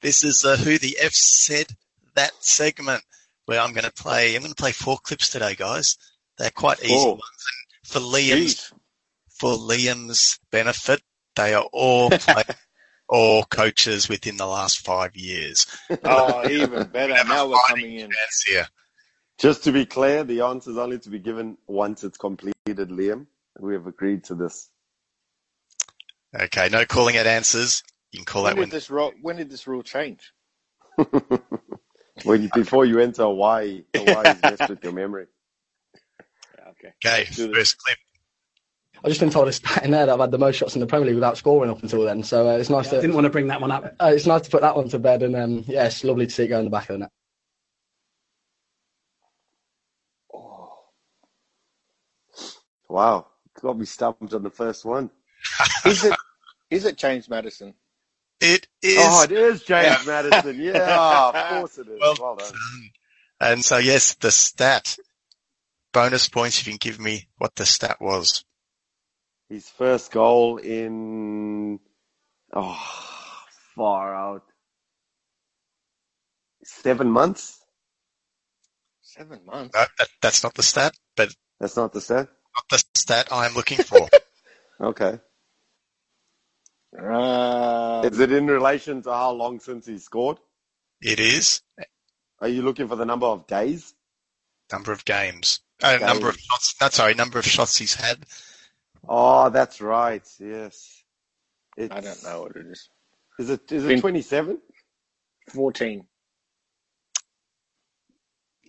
[0.00, 1.66] This is uh, who the F said
[2.14, 3.02] that segment
[3.46, 4.34] where I'm going to play.
[4.34, 5.96] I'm going to play four clips today, guys.
[6.38, 7.12] They're quite easy Four.
[7.12, 7.22] ones.
[7.82, 8.72] And for Liam's Jeez.
[9.30, 11.02] for Liam's benefit,
[11.34, 12.44] they are all play,
[13.08, 15.66] all coaches within the last five years.
[16.04, 17.14] Oh, even better.
[17.26, 18.10] Now we're coming in.
[18.10, 18.68] chance here.
[19.38, 22.54] Just to be clear, the answer is only to be given once it's completed,
[22.90, 23.26] Liam.
[23.58, 24.68] We have agreed to this.
[26.34, 27.82] Okay, no calling out answers.
[28.12, 29.12] You can call When that did when this rule?
[29.22, 30.32] When did this rule change?
[32.24, 35.26] when you, before you enter Hawaii, Hawaii's messed with your memory.
[36.70, 36.92] Okay.
[37.04, 37.98] Okay, first clip.
[39.04, 40.80] I've just been told a stat in there that I've had the most shots in
[40.80, 42.22] the Premier League without scoring up until then.
[42.24, 43.94] So uh, it's nice I to didn't want to bring that one up.
[44.00, 46.32] uh, it's nice to put that one to bed, and um, yeah, it's lovely to
[46.32, 47.10] see it go in the back of the net.
[50.34, 50.72] Oh,
[52.88, 53.26] Wow.
[53.60, 55.10] Got me stumped on the first one.
[55.86, 56.16] is it?
[56.70, 57.74] Is it James Maddison?
[58.40, 60.60] It is Oh, it is James Maddison.
[60.60, 62.00] Yeah, of course it is.
[62.02, 62.52] well Well done.
[62.52, 62.90] done.
[63.40, 64.98] And so yes, the stat.
[65.92, 68.44] Bonus points if you can give me what the stat was.
[69.48, 71.80] His first goal in
[72.52, 72.86] oh
[73.76, 74.42] far out.
[76.64, 77.58] Seven months?
[79.02, 79.74] Seven months.
[79.74, 82.28] No, that, that's not the stat, but That's not the set?
[82.56, 84.08] not the stat I'm looking for.
[84.80, 85.20] Okay.
[86.96, 90.38] Um, Is it in relation to how long since he scored?
[91.00, 91.60] it is
[92.40, 93.94] Are you looking for the number of days?
[94.72, 95.60] number of games.
[95.82, 96.74] Uh, number of shots.
[96.80, 98.24] No, sorry, number of shots he's had.
[99.08, 100.26] Oh, that's right.
[100.38, 101.02] Yes.
[101.76, 102.88] It's, I don't know what it is.
[103.38, 104.58] Is it is it 27?
[105.50, 106.06] Fourteen.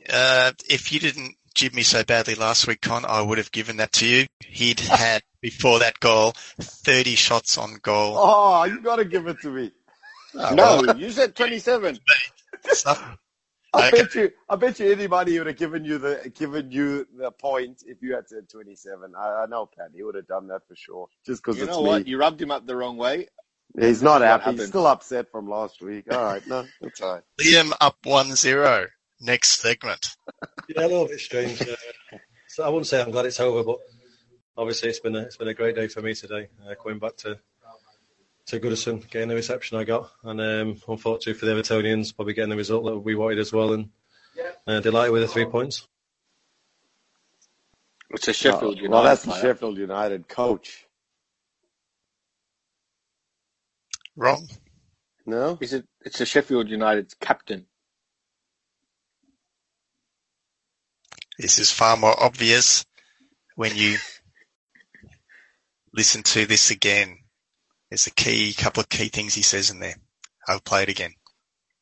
[0.07, 3.77] Uh, if you didn't jib me so badly last week, Con, I would have given
[3.77, 4.27] that to you.
[4.45, 8.21] He'd had before that goal 30 shots on goal.
[8.21, 9.71] Oh, you got to give it to me.
[10.35, 11.99] Oh, no, well, you said twenty-seven.
[13.73, 13.91] I Okay.
[13.91, 14.31] bet you.
[14.49, 18.15] I bet you anybody would have given you the given you the point if you
[18.15, 19.13] had said 27.
[19.17, 19.91] I, I know Pat.
[19.95, 21.07] He would have done that for sure.
[21.25, 21.91] Just because You it's know me.
[21.91, 22.07] what?
[22.07, 23.27] You rubbed him up the wrong way.
[23.79, 24.51] He's not happy.
[24.53, 26.11] He's still upset from last week.
[26.11, 27.23] All right, no, that's all right.
[27.41, 28.87] Liam up 1-0.
[29.21, 30.15] Next segment.
[30.69, 31.61] Yeah, a little bit strange.
[31.61, 31.75] Uh,
[32.47, 33.77] so I wouldn't say I'm glad it's over, but
[34.57, 36.47] obviously it's been a, it's been a great day for me today.
[36.65, 37.39] Uh, going back to
[38.47, 42.49] to Goodison, getting the reception I got, and um, unfortunately for the Evertonians, probably getting
[42.49, 43.89] the result that we wanted as well, and
[44.65, 45.87] uh, delighted with the three points.
[48.11, 48.91] It's a Sheffield United.
[48.91, 49.41] well, that's the player.
[49.41, 50.87] Sheffield United coach.
[54.15, 54.47] Wrong.
[55.27, 55.85] No, Is it?
[56.01, 57.67] It's a Sheffield United captain.
[61.39, 62.85] This is far more obvious
[63.55, 63.97] when you
[65.93, 67.19] listen to this again.
[67.89, 69.95] There's a key, couple of key things he says in there.
[70.49, 71.13] I'll play it again.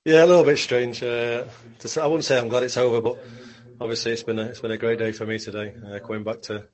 [0.05, 1.01] Yeah, a little bit strange.
[1.01, 1.45] Uh,
[1.99, 3.17] I wouldn't say I'm glad it's over, but
[3.81, 5.73] obviously it's been a, it's been a great day for me today.
[5.83, 6.67] Uh, going back to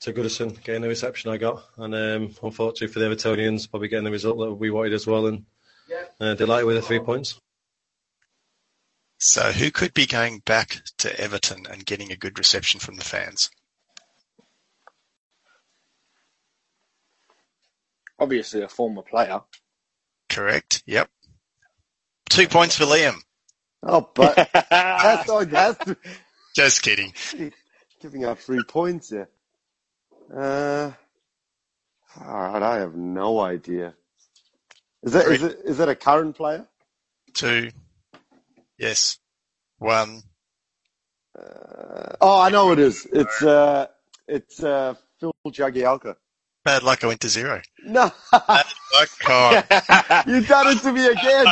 [0.00, 4.04] to Goodison, getting the reception I got, and um, unfortunately for the Evertonians, probably getting
[4.04, 5.46] the result that we wanted as well, and
[6.20, 7.40] uh, delighted with the three points.
[9.18, 13.04] So who could be going back to Everton and getting a good reception from the
[13.04, 13.50] fans?
[18.18, 19.40] Obviously, a former player.
[20.28, 20.82] Correct.
[20.86, 21.08] Yep.
[22.30, 23.16] Two points for Liam.
[23.82, 24.34] oh, but
[24.70, 25.44] that's all.
[25.44, 25.78] That's
[26.54, 27.12] Just kidding.
[28.00, 29.28] giving up three points there.
[30.34, 30.92] Uh,
[32.20, 33.94] all right, I have no idea.
[35.02, 36.66] Is that is it is it a current player?
[37.34, 37.70] Two.
[38.78, 39.18] Yes.
[39.78, 40.22] One.
[41.38, 43.06] Uh, oh, I know it is.
[43.12, 43.86] It's uh,
[44.26, 46.16] it's uh, Phil Jagielka.
[46.64, 47.04] Bad luck.
[47.04, 47.62] I went to zero.
[47.84, 49.52] No, Luck, Con.
[50.26, 51.46] you done it to me again,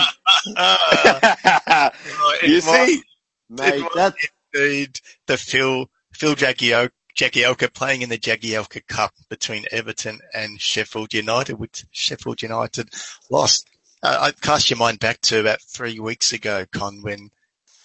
[2.43, 3.03] you see,
[3.49, 3.85] mate.
[3.95, 10.61] That's indeed the Phil Phil Jagielka, Jagielka playing in the Jagielka Cup between Everton and
[10.61, 12.89] Sheffield United, which Sheffield United
[13.31, 13.69] lost.
[14.05, 17.31] Uh, I cast your mind back to about three weeks ago, Con, when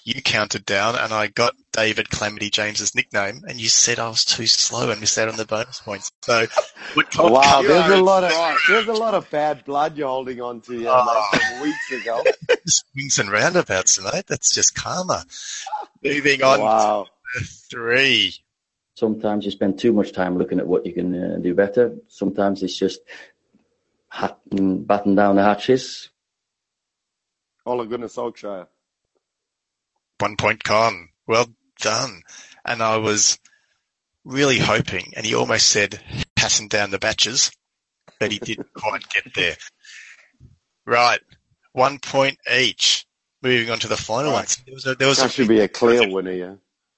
[0.03, 4.25] you counted down and I got David Calamity James's nickname, and you said I was
[4.25, 6.11] too slow and missed out on the bonus points.
[6.23, 6.45] So,
[6.93, 10.41] what what Wow, there's a lot of there's a lot of bad blood you're holding
[10.41, 11.29] on to here, Oh.
[11.31, 12.23] mate, from weeks ago.
[12.65, 14.25] swings and roundabouts, mate.
[14.27, 15.25] That's just karma.
[16.03, 17.07] Moving on Wow.
[17.35, 18.33] to three.
[18.95, 21.95] Sometimes you spend too much time looking at what you can uh, do better.
[22.09, 23.38] Sometimes it's just hat,
[24.11, 26.09] batten down the hatches.
[27.65, 28.67] Ole Gunnar Solskjaer.
[30.19, 31.09] One point con.
[31.27, 31.47] Well
[31.79, 32.23] done.
[32.65, 33.39] And I was
[34.25, 35.99] really hoping, and he almost said
[36.35, 37.51] passing down the batches,
[38.19, 39.55] but he didn't quite get there.
[40.85, 41.21] Right.
[41.73, 43.05] One point each.
[43.41, 44.57] Moving on to the final ones.
[44.65, 46.55] There was a, there was That a should be a clear winner, yeah.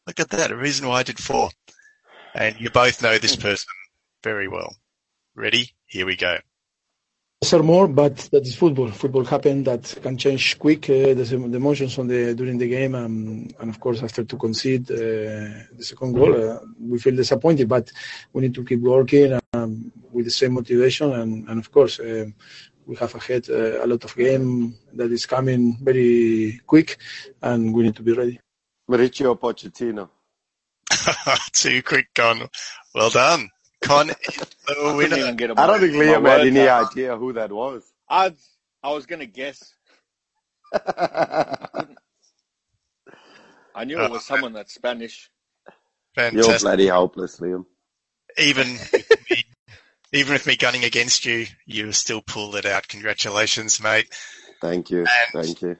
[0.07, 0.49] Look at that.
[0.49, 1.51] A reason why I did four.
[2.33, 3.67] And you both know this person
[4.23, 4.75] very well.
[5.35, 5.73] Ready?
[5.85, 6.37] Here we go.
[7.43, 8.91] Sir more, but that is football.
[8.91, 10.87] Football happen that can change quick.
[10.91, 14.37] Uh, the, the emotions on the during the game, um, and of course after to
[14.37, 14.95] concede uh,
[15.75, 17.67] the second goal, uh, we feel disappointed.
[17.67, 17.91] But
[18.31, 22.35] we need to keep working um, with the same motivation, and, and of course um
[22.85, 26.97] we have ahead uh, a lot of game that is coming very quick,
[27.41, 28.39] and we need to be ready.
[28.87, 30.09] Mauricio Pochettino.
[31.53, 32.47] Too quick, Con.
[32.93, 33.49] Well done.
[33.81, 35.17] Con is the Couldn't winner.
[35.17, 36.91] even get I don't think Liam had any out.
[36.91, 37.83] idea who that was.
[38.09, 38.33] I
[38.83, 39.73] I was gonna guess.
[40.73, 41.85] I
[43.85, 45.29] knew it was uh, someone that's Spanish.
[46.17, 47.65] You're bloody hopeless, Liam.
[48.37, 49.43] Even with me,
[50.13, 52.87] even with me gunning against you, you still pulled it out.
[52.87, 54.07] Congratulations, mate.
[54.61, 54.99] Thank you.
[54.99, 55.77] And- Thank you.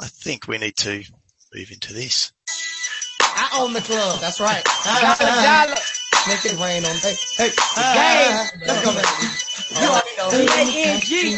[0.00, 1.02] I think we need to
[1.54, 2.32] move into this.
[3.20, 4.18] I own the club.
[4.20, 4.62] That's right.
[6.26, 6.36] Dollar, dollar.
[6.36, 8.66] Make it rain on Hey, hey, the game.
[8.66, 9.06] Let's go, baby.
[9.70, 10.30] You already know.
[10.32, 11.36] A-N-G.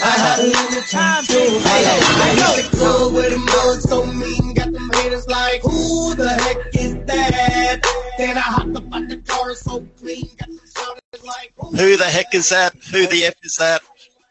[0.90, 2.56] Time to I know.
[2.56, 4.54] The club where the mugs so mean.
[4.54, 7.80] Got them haters like, who the heck is that?
[8.18, 10.30] Then I hopped up on the car so clean.
[10.38, 12.74] Got them shouters like, who Who the heck is that?
[12.90, 13.82] Who the F is that?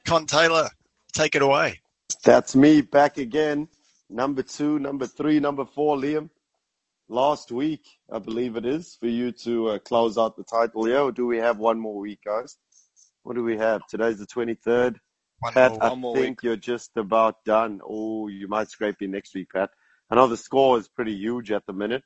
[0.06, 0.70] Con Taylor,
[1.14, 1.80] take it away.
[2.24, 3.68] That's me back again.
[4.10, 6.30] Number two, number three, number four, Liam.
[7.08, 10.88] Last week, I believe it is, for you to uh, close out the title.
[10.90, 12.58] Yeah, or do we have one more week, guys?
[13.24, 13.86] What do we have?
[13.88, 14.98] Today's the 23rd.
[15.40, 15.84] One Pat, more.
[15.84, 17.82] I One more think you're just about done.
[17.88, 19.70] Oh, you might scrape in next week, Pat.
[20.10, 22.04] I know the score is pretty huge at the minute.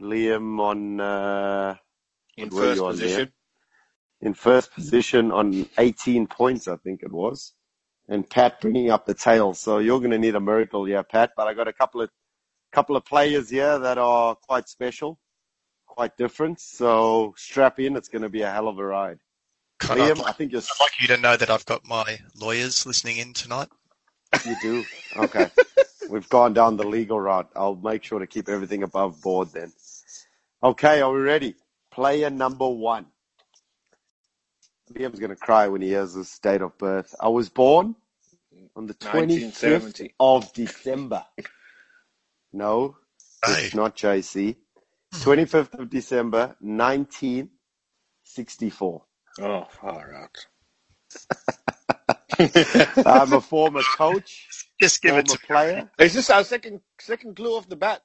[0.00, 1.76] Liam on uh,
[2.36, 3.26] In first you on there?
[3.26, 3.32] position.
[4.20, 7.54] in first position on 18 points, I think it was,
[8.08, 9.54] and Pat bringing up the tail.
[9.54, 11.32] So you're going to need a miracle, yeah, Pat.
[11.36, 12.10] But I got a couple of
[12.74, 15.18] couple of players here that are quite special,
[15.86, 16.60] quite different.
[16.60, 19.20] So strap in; it's going to be a hell of a ride.
[19.78, 21.86] Con, I'd Liam, like, I think you're, I'd like you to know that I've got
[21.86, 23.68] my lawyers listening in tonight.
[24.44, 24.84] you do.
[25.16, 25.50] Okay,
[26.10, 27.48] we've gone down the legal route.
[27.54, 29.72] I'll make sure to keep everything above board then.
[30.62, 31.54] Okay, are we ready?
[31.92, 33.06] Player number one.
[34.92, 37.14] Liam's going to cry when he hears his date of birth.
[37.20, 37.94] I was born
[38.76, 41.24] on the 25th of December.
[42.54, 42.96] No,
[43.44, 44.56] Hey, it's not JC.
[45.12, 45.82] 25th hmm.
[45.82, 49.02] of December, 1964.
[49.40, 50.46] Oh, far out.
[53.06, 54.48] I'm a former coach,
[54.80, 55.88] just give former it to player.
[55.98, 58.02] Is this our second second clue off the bat?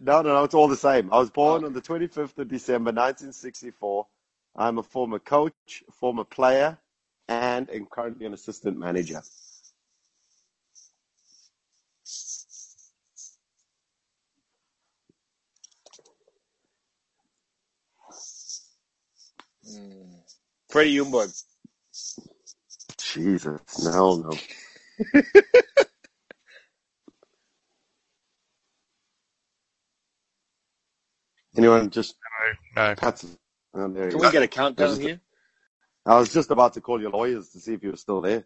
[0.00, 1.12] No, no, no, it's all the same.
[1.12, 1.66] I was born oh.
[1.66, 4.06] on the 25th of December, 1964.
[4.56, 6.78] I'm a former coach, former player,
[7.28, 9.22] and am currently an assistant manager.
[20.70, 21.44] Freddie Ljungberg.
[22.98, 24.32] Jesus, no, no.
[31.56, 32.14] Anyone just
[32.76, 32.94] No, no.
[32.96, 33.24] Pat's,
[33.74, 34.26] oh, there you Can go.
[34.26, 35.20] we get a countdown Just- here?
[36.06, 38.44] I was just about to call your lawyers to see if you were still there.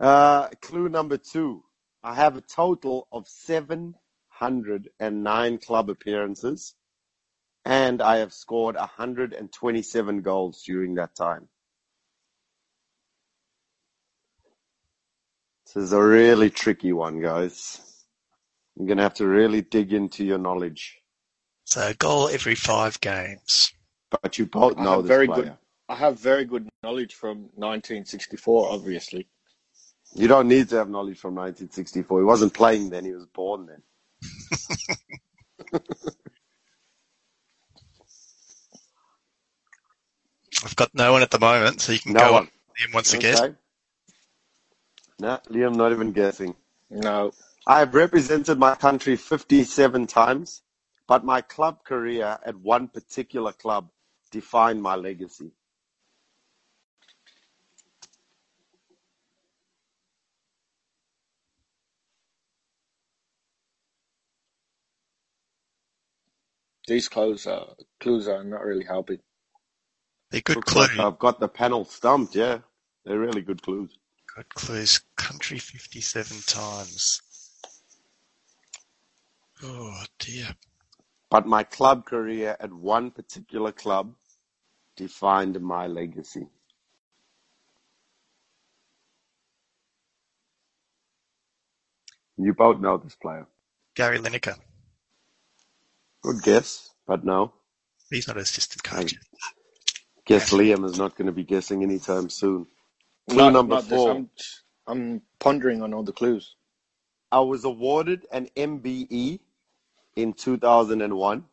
[0.00, 1.62] Uh, clue number two.
[2.02, 6.74] I have a total of 709 club appearances
[7.64, 11.48] and I have scored 127 goals during that time.
[15.66, 17.80] This is a really tricky one, guys.
[18.76, 20.98] You're going to have to really dig into your knowledge.
[21.64, 23.72] So a goal every five games.
[24.10, 25.42] But you both I know have this very player.
[25.42, 25.56] good.
[25.88, 29.28] I have very good knowledge from 1964, obviously.
[30.14, 32.20] You don't need to have knowledge from 1964.
[32.20, 33.04] He wasn't playing then.
[33.04, 33.82] He was born then.
[40.64, 42.38] I've got no one at the moment, so you can No go one.
[42.38, 42.48] on.
[42.80, 43.42] Liam wants to guess.
[43.42, 43.54] Okay.
[45.20, 46.56] No, Liam, not even guessing.
[46.90, 47.32] No.
[47.66, 50.62] I have represented my country 57 times,
[51.08, 53.90] but my club career at one particular club
[54.32, 55.52] defined my legacy.
[66.88, 67.68] These clues are
[68.00, 69.20] clues are not really helping.
[70.30, 71.00] They're good Looks like clues.
[71.00, 72.34] I've got the panel stumped.
[72.34, 72.58] Yeah,
[73.04, 73.96] they're really good clues.
[74.36, 75.00] Good clues.
[75.16, 77.22] Country 57 times.
[79.62, 80.48] Oh dear.
[81.30, 84.14] But my club career at one particular club
[84.96, 86.46] defined my legacy.
[92.36, 93.46] You both know this player.
[93.94, 94.56] Gary Lineker.
[96.22, 97.52] Good guess, but no.
[98.10, 99.14] He's not an assistant I coach.
[100.26, 102.66] Guess Liam is not going to be guessing anytime soon.
[103.28, 104.10] Clue Not number not four.
[104.10, 104.30] I'm
[104.86, 106.56] I'm pondering on all the clues.
[107.32, 109.40] I was awarded an MBE
[110.16, 111.44] in 2001.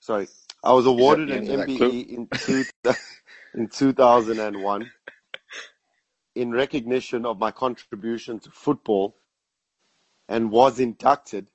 [0.00, 0.28] Sorry,
[0.64, 1.98] I was awarded an end of that clue?
[1.98, 2.66] MBE in two,
[3.54, 4.90] in 2001
[6.34, 9.16] in recognition of my contribution to football
[10.28, 11.50] and was inducted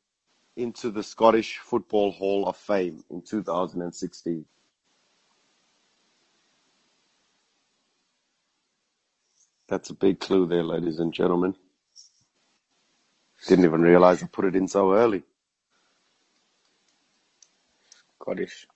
[0.58, 4.46] into the Scottish Football Hall of Fame in 2016.
[9.70, 11.56] That's a big clue there, ladies and gentlemen.
[13.48, 15.24] Didn't even realize I put it in so early.
[18.22, 18.68] Scottish.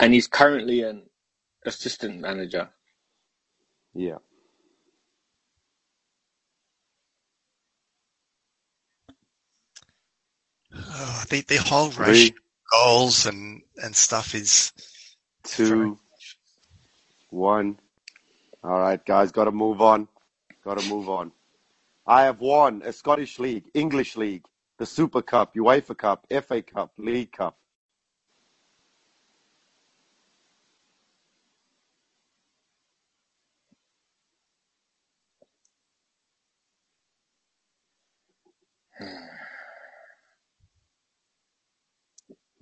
[0.00, 1.04] And he's currently an
[1.66, 2.70] assistant manager.
[3.94, 4.18] Yeah.
[10.96, 12.34] Oh, the, the whole rush Three,
[12.70, 14.72] goals and, and stuff is
[15.42, 15.98] two,
[17.30, 17.78] one.
[18.62, 20.06] All right, guys, got to move on.
[20.64, 21.32] Got to move on.
[22.06, 24.44] I have won a Scottish League, English League,
[24.78, 27.56] the Super Cup, UEFA Cup, FA Cup, League Cup.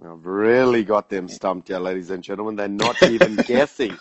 [0.05, 2.57] I've really got them stumped here, ladies and gentlemen.
[2.57, 4.01] They're not even guessing.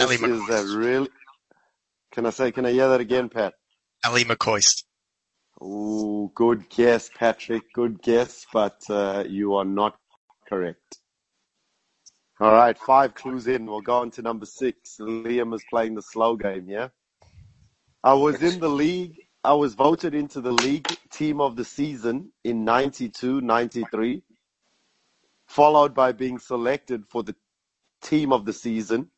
[0.00, 1.10] Ali This is a really.
[2.12, 2.52] Can I say?
[2.52, 3.54] Can I hear that again, Pat?
[4.04, 4.84] Ali McCoist.
[5.62, 7.72] Ooh, good guess, Patrick.
[7.72, 9.98] Good guess, but uh, you are not
[10.48, 10.98] correct.
[12.40, 13.66] All right, five clues in.
[13.66, 14.96] We'll go on to number six.
[15.00, 16.88] Liam is playing the slow game, yeah?
[18.02, 19.16] I was in the league.
[19.44, 24.22] I was voted into the league team of the season in 92 93,
[25.50, 27.34] followed by being selected for the
[28.02, 29.10] team of the season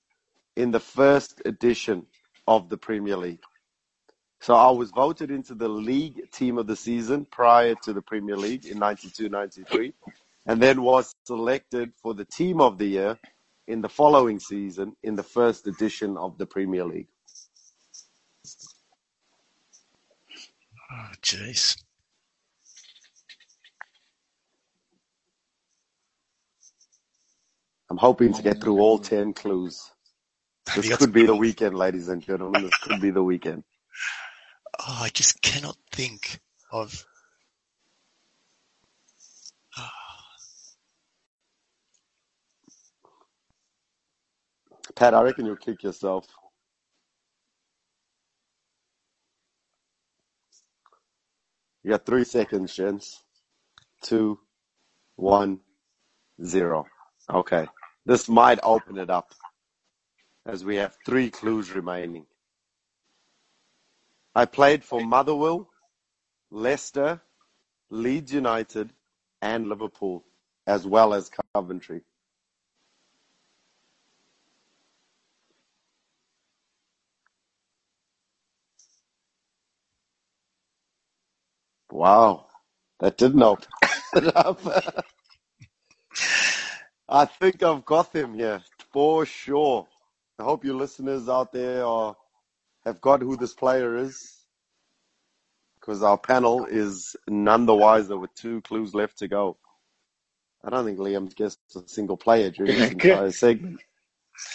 [0.56, 2.06] in the first edition
[2.48, 3.42] of the Premier League.
[4.40, 8.36] So I was voted into the league team of the season prior to the Premier
[8.36, 9.92] League in 92 93,
[10.46, 13.18] and then was selected for the team of the year
[13.68, 17.08] in the following season in the first edition of the Premier League.
[20.90, 21.10] Oh,
[27.92, 29.90] I'm hoping to get through all 10 clues.
[30.74, 32.62] This could be the weekend, ladies and gentlemen.
[32.62, 33.64] This could be the weekend.
[34.80, 36.40] Oh, I just cannot think
[36.72, 37.04] of.
[44.96, 46.26] Pat, I reckon you'll kick yourself.
[51.82, 53.22] You got three seconds, gents.
[54.00, 54.38] Two,
[55.16, 55.60] one,
[56.42, 56.86] zero.
[57.28, 57.66] Okay.
[58.06, 59.34] This might open it up
[60.46, 62.26] as we have three clues remaining.
[64.34, 65.70] I played for Motherwell,
[66.50, 67.22] Leicester,
[67.90, 68.92] Leeds United,
[69.42, 70.24] and Liverpool,
[70.66, 72.02] as well as Coventry.
[81.92, 82.46] Wow,
[83.00, 83.66] that didn't open
[84.16, 84.60] it up.
[87.12, 89.86] I think I've got them here for sure.
[90.38, 92.16] I hope you listeners out there are
[92.86, 94.46] have got who this player is,
[95.78, 99.58] because our panel is none the wiser with two clues left to go.
[100.64, 103.80] I don't think Liam's guessed a single player during this entire segment.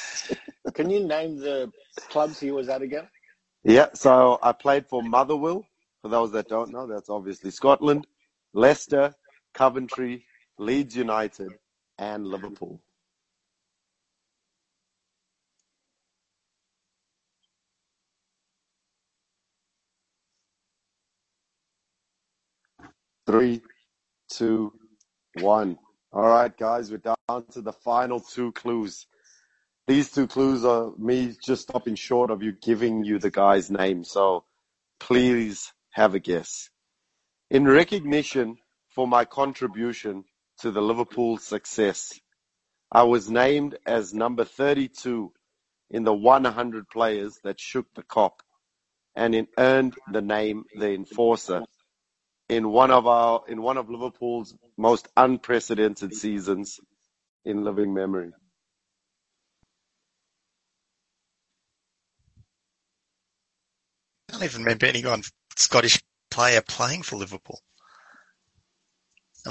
[0.74, 1.72] Can you name the
[2.10, 3.08] clubs he was at again?
[3.66, 5.64] Yeah, so I played for Motherwell.
[6.02, 8.08] For those that don't know, that's obviously Scotland,
[8.54, 9.14] Leicester,
[9.54, 10.26] Coventry,
[10.58, 11.52] Leeds United,
[12.00, 12.82] and Liverpool
[23.28, 23.62] Three,
[24.30, 24.72] two,
[25.42, 25.78] one.
[26.14, 29.06] All right, guys, we're down to the final two clues.
[29.86, 34.06] These two clues are me just stopping short of you giving you the guy's name.
[34.06, 34.46] So
[35.02, 36.70] please have a guess.
[37.50, 40.24] In recognition for my contribution
[40.60, 42.20] to the Liverpool success,
[42.92, 45.32] I was named as number 32
[45.90, 48.40] in the 100 players that shook the Kop
[49.16, 51.64] and it earned the name the enforcer
[52.50, 56.80] in one of our in one of Liverpool's most unprecedented seasons
[57.44, 58.32] in living memory.
[64.30, 65.24] I don't even remember anyone
[65.56, 66.00] Scottish
[66.30, 67.60] player playing for Liverpool.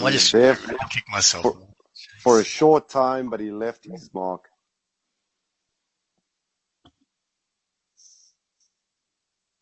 [0.05, 0.57] I just there
[0.91, 1.47] kick myself?
[1.47, 1.57] for,
[2.19, 4.47] for a short time, but he left his mark.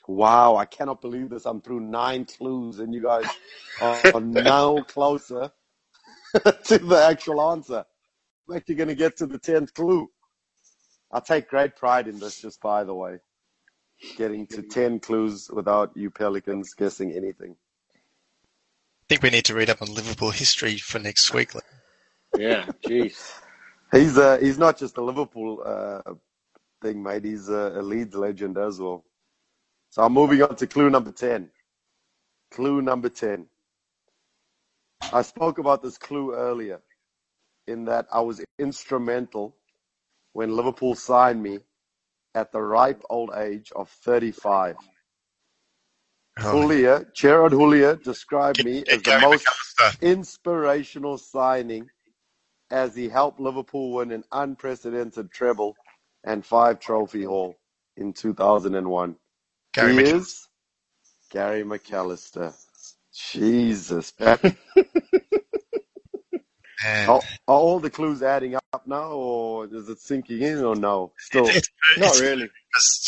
[0.08, 1.46] Wow, I cannot believe this.
[1.46, 3.26] I'm through nine clues and you guys
[3.80, 5.52] are now closer
[6.34, 7.84] to the actual answer.
[8.48, 10.08] Like you're going to get to the 10th clue.
[11.12, 13.18] I take great pride in this, just by the way.
[14.16, 17.56] Getting to 10 clues without you Pelicans guessing anything.
[19.04, 21.52] I think we need to read up on Liverpool history for next week.
[22.34, 23.34] Yeah, jeez.
[23.92, 26.14] He's uh, he's not just a Liverpool uh,
[26.80, 27.24] thing, mate.
[27.24, 29.04] He's a, a Leeds legend as well.
[29.90, 31.50] So I'm moving on to clue number 10.
[32.50, 33.46] Clue number 10.
[35.12, 36.80] I spoke about this clue earlier
[37.66, 39.54] in that I was instrumental
[40.32, 41.60] when Liverpool signed me
[42.34, 44.76] at the ripe old age of 35.
[46.42, 49.96] Oh, Houllier, Gerard Houllier described me as the most McAllister.
[50.02, 51.90] inspirational signing
[52.70, 55.78] as he helped Liverpool win an unprecedented treble
[56.24, 57.58] and five trophy haul
[57.96, 59.16] in 2001.
[59.74, 60.02] Gary he McAllister.
[60.02, 60.48] is
[61.30, 62.54] Gary McAllister.
[63.14, 64.40] Jesus, Pat.
[66.84, 70.76] And Are, are all the clues adding up now, or is it sinking in, or
[70.76, 71.12] no?
[71.18, 72.50] Still, it's, Not it's really.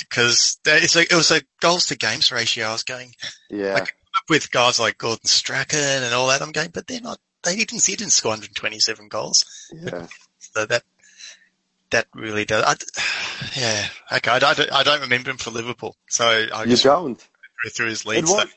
[0.01, 2.69] because it's it was a goals to games ratio.
[2.69, 3.13] I was going
[3.51, 3.75] yeah.
[3.75, 3.95] Like-
[4.31, 6.41] with guys like Gordon Strachan and all that.
[6.41, 7.19] I'm going, but they're not.
[7.43, 7.85] They didn't.
[7.85, 9.45] He didn't score 127 goals.
[9.75, 10.07] Yeah.
[10.39, 10.83] So that
[11.91, 12.65] that really does.
[12.65, 12.77] I,
[13.61, 13.87] yeah.
[14.17, 14.31] Okay.
[14.31, 14.73] I don't.
[14.73, 15.95] I don't remember him for Liverpool.
[16.09, 17.23] So I You just don't.
[17.75, 18.55] through his It lead was, stuff.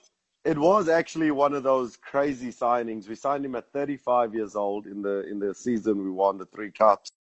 [0.49, 3.07] It was actually one of those crazy signings.
[3.07, 6.47] We signed him at 35 years old in the in the season we won the
[6.47, 7.11] three cups.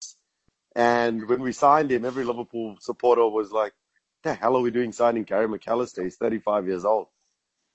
[0.75, 3.75] And when we signed him, every Liverpool supporter was like,
[4.23, 6.05] "The hell are we doing signing Gary McAllister?
[6.05, 7.09] He's 35 years old."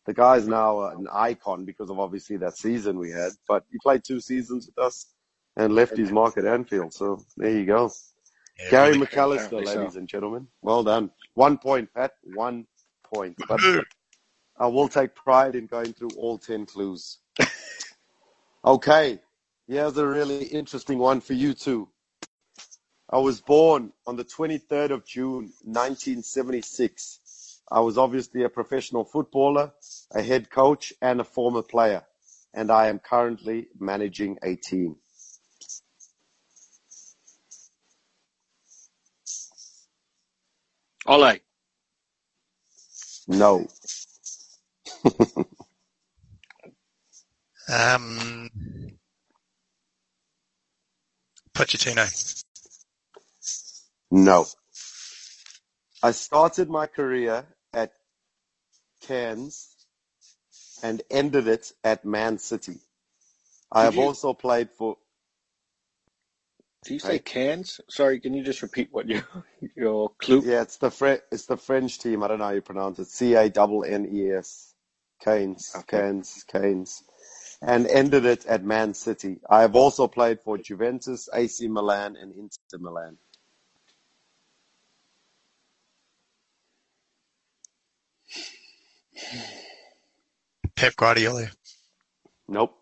[0.07, 3.33] The guy's now an icon because of obviously that season we had.
[3.47, 5.13] But he played two seasons with us
[5.55, 6.93] and left his mark at Anfield.
[6.93, 7.91] So there you go.
[8.57, 9.79] Yeah, Gary really- McAllister, apparently so.
[9.79, 10.47] ladies and gentlemen.
[10.63, 11.11] Well done.
[11.35, 12.13] One point, Pat.
[12.23, 12.65] One
[13.03, 13.35] point.
[13.47, 13.61] But
[14.57, 17.17] I will take pride in going through all 10 clues.
[18.65, 19.19] okay.
[19.67, 21.89] Here's a really interesting one for you too.
[23.09, 27.61] I was born on the 23rd of June, 1976.
[27.71, 29.71] I was obviously a professional footballer,
[30.13, 32.03] a head coach, and a former player.
[32.53, 34.97] And I am currently managing a team.
[41.05, 41.39] Ole.
[43.27, 43.67] No.
[47.71, 48.49] Um,
[51.55, 52.07] Pochettino.
[54.11, 54.47] No.
[56.03, 57.93] I started my career at
[59.01, 59.75] Cairns
[60.83, 62.79] and ended it at Man City.
[63.71, 64.97] I Did have you- also played for
[66.85, 67.19] Did you say Hey.
[67.19, 67.81] cans?
[67.89, 69.23] Sorry, can you just repeat what your
[69.75, 70.43] your clue?
[70.43, 72.23] yeah, it's the Fre- it's the French team.
[72.23, 73.07] I don't know how you pronounce it.
[73.07, 74.72] C A double N E S.
[75.23, 75.85] Cairns, Okay.
[75.87, 77.03] Cairns, Cairns,
[77.61, 79.39] and ended it at Man City.
[79.49, 83.17] I have also played for Juventus, AC Milan, and Inter Milan.
[90.75, 91.47] Pep Guardiola.
[92.47, 92.75] Nope.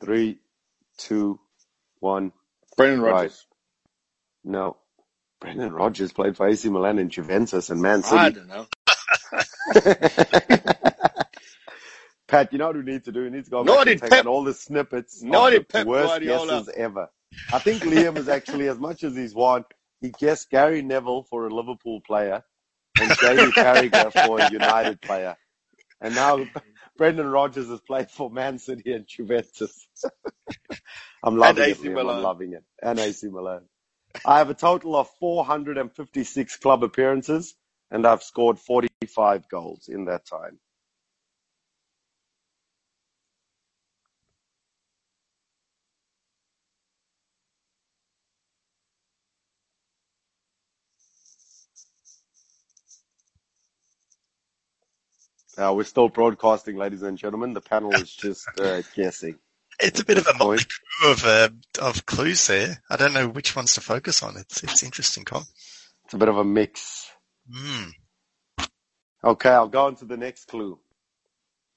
[0.00, 0.40] Three,
[0.98, 1.40] two,
[2.00, 2.32] one.
[2.76, 3.12] Brendan Right.
[3.22, 3.46] Rodgers.
[4.44, 4.76] No.
[5.40, 8.18] Brendan Rodgers played for AC Milan and Juventus and Man City.
[8.20, 8.66] I don't know.
[12.28, 13.24] Pat, you know what we need to do?
[13.24, 15.66] We need to go back and take Pep- out all the snippets Naughty of the
[15.66, 16.46] Pep worst Guardiola.
[16.46, 17.08] guesses ever.
[17.52, 19.64] I think Liam is actually, as much as he's won,
[20.00, 22.42] he guessed Gary Neville for a Liverpool player
[22.98, 25.36] and Jamie Carragher for a United player.
[26.00, 26.48] And now
[26.96, 29.88] Brendan Rodgers has played for Man City and Juventus.
[31.24, 32.64] I'm loving it, I'm loving it.
[32.82, 33.62] And AC Milan.
[34.24, 37.54] I have a total of 456 club appearances,
[37.90, 40.58] and I've scored 45 goals in that time.
[55.58, 57.54] Uh, we're still broadcasting, ladies and gentlemen.
[57.54, 59.38] The panel is just uh, guessing.
[59.80, 61.48] It's a bit of a motley crew of uh,
[61.80, 62.82] of clues there.
[62.90, 64.36] I don't know which ones to focus on.
[64.36, 65.42] It's it's interesting, Con.
[66.04, 67.10] It's a bit of a mix.
[67.50, 67.92] Mm.
[69.24, 70.78] Okay, I'll go on to the next clue.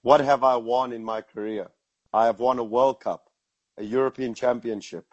[0.01, 1.69] What have I won in my career?
[2.13, 3.29] I have won a World Cup,
[3.77, 5.05] a European Championship,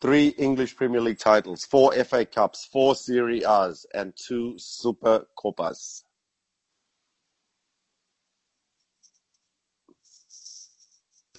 [0.00, 6.04] three English Premier League titles, four FA Cups, four Serie A's, and two Super Copas.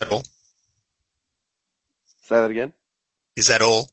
[0.02, 0.26] That all?
[2.24, 2.74] Say that again.
[3.38, 3.89] Is that all?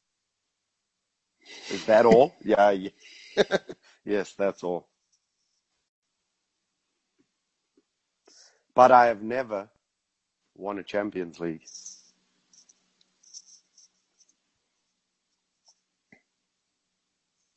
[1.68, 2.36] Is that all?
[2.44, 2.70] yeah.
[2.70, 2.94] ye-
[4.04, 4.88] yes, that's all.
[8.74, 9.68] But I have never
[10.56, 11.62] won a Champions League.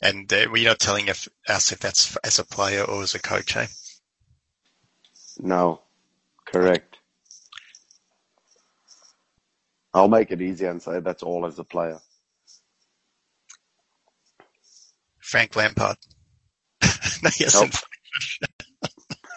[0.01, 3.19] And uh, you're not telling if, us if that's as a player or as a
[3.21, 3.67] coach, eh?
[5.39, 5.81] No,
[6.45, 6.90] correct.
[9.93, 11.99] I'll make it easy and say that's all as a player.
[15.19, 15.97] Frank Lampard.
[17.23, 17.75] no, he hasn't.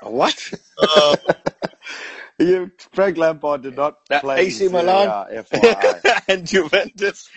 [0.03, 0.53] What?
[0.79, 1.17] Oh,
[2.39, 5.09] You, Frank Lampard did not That play AC Serie Milan?
[5.09, 6.03] A, FYI.
[6.29, 7.31] and Juventus.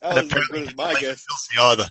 [0.00, 1.24] That and was as apparently good as he my guess.
[1.26, 1.88] Chelsea either.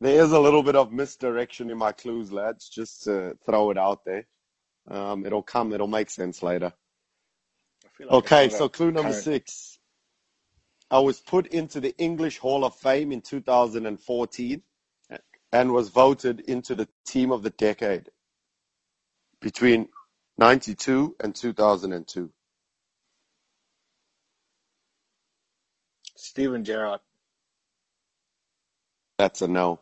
[0.00, 2.68] There is a little bit of misdirection in my clues, lads.
[2.68, 4.26] Just to throw it out there.
[4.88, 5.72] Um, it'll come.
[5.72, 6.72] It'll make sense later.
[7.94, 9.78] I feel like Okay, so clue number current- six.
[10.90, 14.62] I was put into the English Hall of Fame in 2014
[15.52, 18.10] and was voted into the team of the decade
[19.40, 19.88] between
[20.38, 22.32] 92 and 2002.
[26.16, 27.00] Steven Gerrard.
[29.18, 29.80] That's a no.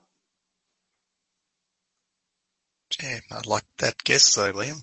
[3.02, 4.82] Yeah, I like that guess though, Liam.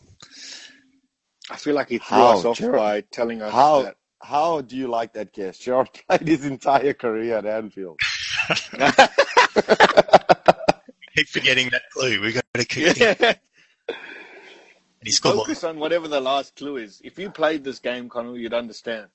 [1.49, 2.75] I feel like he threw How, us off Gerrard?
[2.77, 3.95] by telling us How that.
[4.21, 5.57] how do you like that guess?
[5.59, 7.99] Gerrard played his entire career at Anfield.
[11.15, 12.21] Keep forgetting that clue.
[12.21, 13.15] We've got to keep thinking.
[13.19, 13.33] yeah.
[15.03, 15.45] He scored more.
[15.45, 17.01] Focus on whatever the last clue is.
[17.03, 19.07] If you played this game, Connell, you'd understand.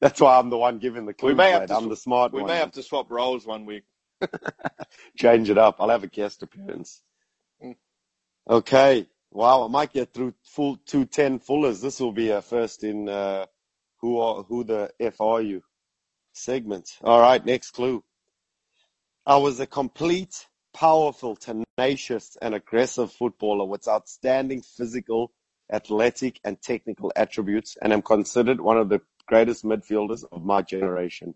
[0.00, 1.28] That's why I'm the one giving the clue.
[1.30, 2.48] We may have to I'm sw- the smart We one.
[2.48, 3.84] We may have to swap roles one week.
[5.16, 5.76] change it up.
[5.80, 7.02] I'll have a guest appearance.
[7.64, 7.76] Mm.
[8.48, 9.06] Okay.
[9.32, 11.80] Wow, I might get through full two ten fullers.
[11.80, 13.46] This will be a first in uh,
[14.00, 15.62] who are who the F are you
[16.32, 16.88] segment.
[17.02, 18.02] All right, next clue.
[19.26, 25.32] I was a complete, powerful, tenacious, and aggressive footballer with outstanding physical,
[25.72, 31.34] athletic, and technical attributes, and am considered one of the greatest midfielders of my generation.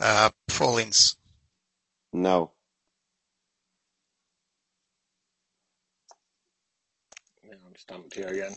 [0.00, 1.16] Uh, Paul Ince.
[2.12, 2.52] No.
[7.44, 8.56] Yeah, I'm stumped here again.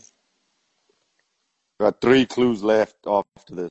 [1.80, 3.70] Got three clues left after this.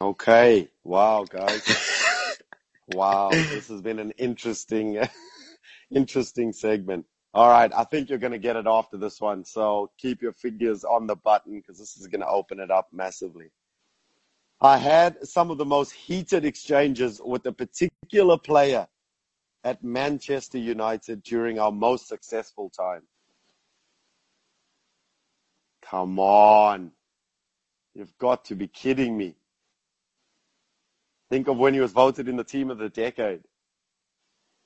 [0.00, 0.68] Okay.
[0.84, 1.66] Wow, guys.
[2.88, 4.98] Wow, this has been an interesting,
[5.94, 7.06] interesting segment.
[7.34, 9.44] All right, I think you're going to get it after this one.
[9.44, 12.88] So keep your fingers on the button because this is going to open it up
[12.92, 13.50] massively.
[14.60, 18.86] I had some of the most heated exchanges with a particular player
[19.64, 23.02] at Manchester United during our most successful time.
[25.82, 26.92] Come on.
[27.94, 29.36] You've got to be kidding me.
[31.28, 33.40] Think of when he was voted in the team of the decade.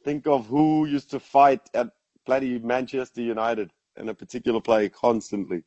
[0.06, 1.88] Think of who used to fight at
[2.26, 5.64] bloody Manchester United and a particular player constantly.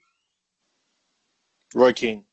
[1.76, 2.24] Roy Keane.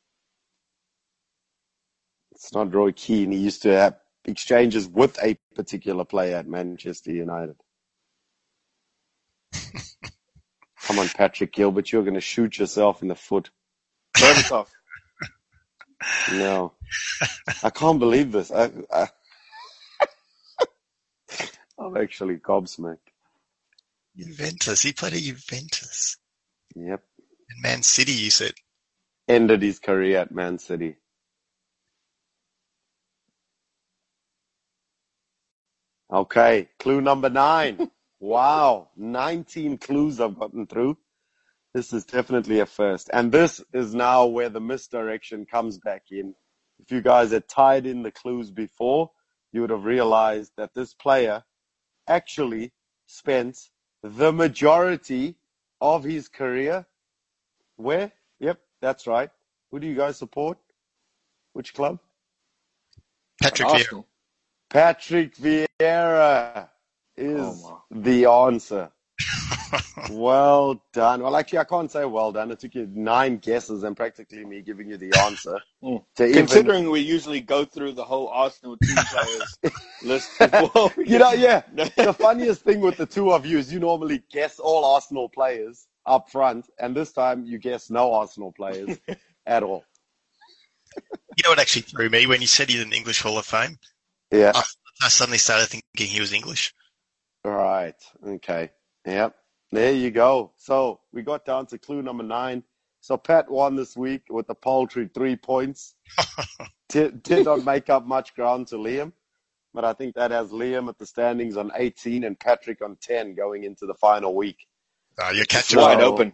[2.31, 3.33] It's not Roy Keane.
[3.33, 7.57] He used to have exchanges with a particular player at Manchester United.
[10.83, 13.51] Come on, Patrick Gilbert, you're going to shoot yourself in the foot.
[14.17, 14.69] Berbatov.
[16.35, 16.75] No,
[17.65, 18.53] I can't believe this.
[18.53, 19.09] I, I,
[21.79, 22.99] I'm actually gobsmacked.
[24.17, 24.83] Juventus.
[24.83, 26.17] He played at Juventus.
[26.75, 27.03] Yep.
[27.51, 28.55] And Man City, you said.
[29.29, 30.97] Ended his career at Man City.
[36.13, 37.91] Okay, clue number nine.
[38.21, 40.97] wow, 19 clues I've gotten through.
[41.75, 43.11] This is definitely a first.
[43.13, 46.35] And this is now where the misdirection comes back in.
[46.79, 49.11] If you guys had tied in the clues before,
[49.53, 51.43] you would have realized that this player
[52.09, 52.73] actually
[53.07, 53.71] spent
[54.03, 55.37] the majority
[55.81, 56.87] of his career
[57.77, 58.13] where?
[58.41, 59.31] Yep, that's right.
[59.71, 60.59] Who do you guys support?
[61.53, 61.99] Which club?
[63.41, 64.05] Patrick Vieira.
[64.71, 66.69] Patrick Vieira
[67.17, 68.91] is Oh, the answer.
[70.09, 71.23] Well done.
[71.23, 72.51] Well, actually, I can't say well done.
[72.53, 75.61] It took you nine guesses and practically me giving you the answer.
[75.83, 76.05] Mm.
[76.17, 79.83] To even, Considering we usually go through the whole Arsenal team players list before.
[79.96, 79.96] we
[80.99, 81.63] you know, yeah.
[81.75, 85.87] The funniest thing with the two of you is you normally guess all Arsenal players
[86.07, 88.99] up front, and this time you guess no Arsenal players
[89.47, 89.85] at all.
[91.37, 93.79] You know what actually threw me when you said he's an English Hall of Fame?
[94.31, 94.53] Yeah.
[95.03, 96.75] I suddenly started thinking he was English.
[97.45, 97.95] Right.
[98.27, 98.71] Okay.
[99.07, 99.35] Yep.
[99.73, 100.53] There you go.
[100.57, 102.63] So we got down to clue number nine.
[103.01, 105.95] So Pat won this week with a paltry three points.
[106.89, 109.13] did, did not make up much ground to Liam,
[109.77, 113.35] but I think that has Liam at the standings on 18 and Patrick on 10
[113.35, 114.57] going into the final week.
[115.21, 116.33] Oh, you're It's catching wide So- open.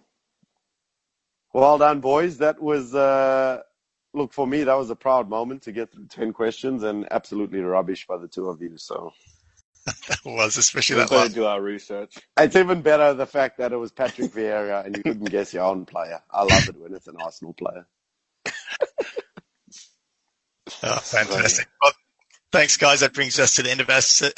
[1.52, 2.38] Well done, boys.
[2.38, 3.62] That was, uh,
[4.14, 7.60] look, for me, that was a proud moment to get through 10 questions and absolutely
[7.60, 8.78] rubbish by the two of you.
[8.78, 9.12] So
[10.08, 11.32] That was, especially We that better one.
[11.32, 12.14] do our research.
[12.38, 15.64] It's even better the fact that it was Patrick Vieira and you couldn't guess your
[15.64, 16.22] own player.
[16.30, 17.86] I love it when it's an Arsenal player.
[20.84, 21.68] Oh, fantastic.
[21.80, 21.92] Well,
[22.52, 23.00] thanks, guys.
[23.00, 24.22] That brings us to the end of us.
[24.22, 24.30] uh,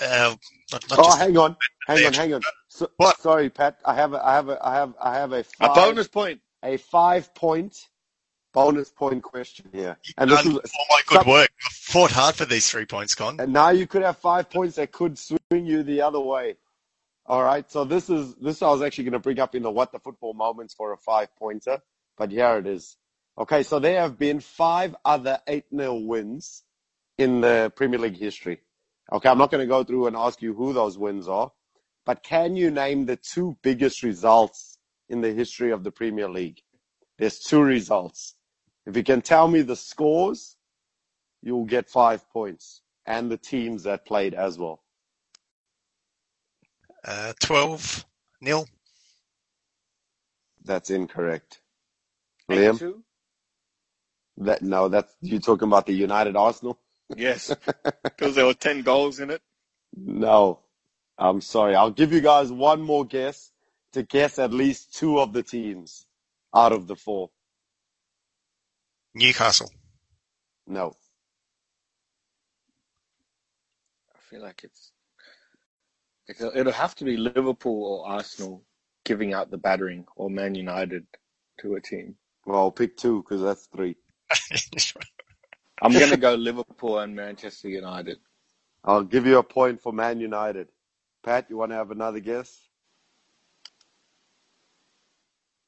[0.73, 1.57] not, not Oh, just hang on,
[1.87, 2.41] hang on, hang on.
[2.69, 3.19] So, What?
[3.21, 3.79] Sorry, Pat.
[3.85, 6.41] I have, a, I have, a, I have, I have a A bonus point.
[6.62, 7.77] a five point
[8.53, 9.99] bonus point question here.
[10.17, 11.51] And this done is, all my good some- work.
[11.65, 13.39] I fought hard for these three points, Con.
[13.41, 16.57] and now you could have five points that could swing you the other way.
[17.27, 17.71] All right.
[17.71, 19.99] So this is this I was actually going to bring up in the what the
[20.01, 21.81] football moments for a five pointer,
[22.19, 22.97] but here it is.
[23.39, 26.64] Okay, so there have been five other eight 0 wins
[27.19, 28.61] in the Premier League history.
[29.12, 31.53] Okay, I'm not going to go through and ask you who those wins are,
[32.07, 36.61] but can you name the two biggest results in the history of the Premier League?
[37.19, 38.35] There's two results.
[38.87, 40.57] If you can tell me the scores,
[41.43, 44.83] you'll get five points and the teams that played as well.
[47.05, 48.07] Uh, 12
[48.41, 48.67] nil.
[50.65, 51.61] That's incorrect.
[52.51, 53.03] Liam,
[54.39, 56.79] that no, that's you're talking about the United Arsenal?
[57.11, 57.57] Yes,
[58.17, 59.43] because there were ten goals in it.
[59.97, 60.61] No,
[61.19, 61.75] I'm sorry.
[61.77, 63.53] I'll give you guys one more guess
[63.93, 66.07] to guess at least two of the teams
[66.55, 67.31] out of the four.
[69.15, 69.71] Newcastle.
[70.67, 70.97] No,
[74.15, 74.93] I feel like it's,
[76.29, 78.65] it's it'll have to be Liverpool or Arsenal
[79.05, 81.07] giving out the battering, or Man United
[81.61, 82.17] to a team.
[82.47, 83.97] well, I'll pick two because that's three.
[85.85, 88.18] I'm gonna go Liverpool and Manchester United.
[88.85, 90.68] I'll give you a point for Man United.
[91.24, 92.59] Pat, you want to have another guess?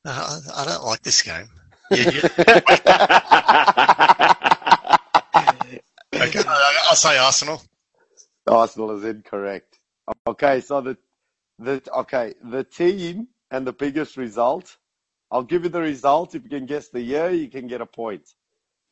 [0.04, 1.48] Uh, I don't like this game.
[1.90, 2.60] Yeah, yeah.
[6.14, 7.62] Okay, I- I'll say Arsenal.
[8.48, 9.78] Arsenal is incorrect.
[10.26, 10.96] Okay, so the
[11.58, 14.76] the okay the team and the biggest result.
[15.30, 16.34] I'll give you the result.
[16.34, 18.22] If you can guess the year, you can get a point.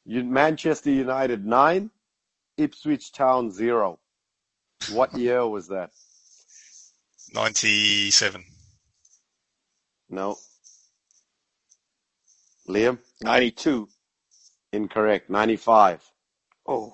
[0.05, 1.91] You, Manchester United nine,
[2.57, 3.99] Ipswich Town zero.
[4.93, 5.91] What year was that?
[7.33, 8.45] 97.
[10.11, 10.37] No.
[12.69, 13.89] Liam, Ninety-two.
[14.73, 15.31] incorrect.
[15.31, 16.03] Ninety-five.
[16.67, 16.93] Oh,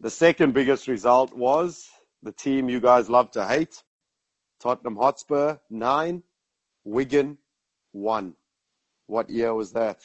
[0.00, 1.88] The second biggest result was
[2.22, 3.82] the team you guys love to hate,
[4.60, 6.22] Tottenham Hotspur nine,
[6.84, 7.38] Wigan
[7.92, 8.34] one.
[9.06, 10.00] What year was that?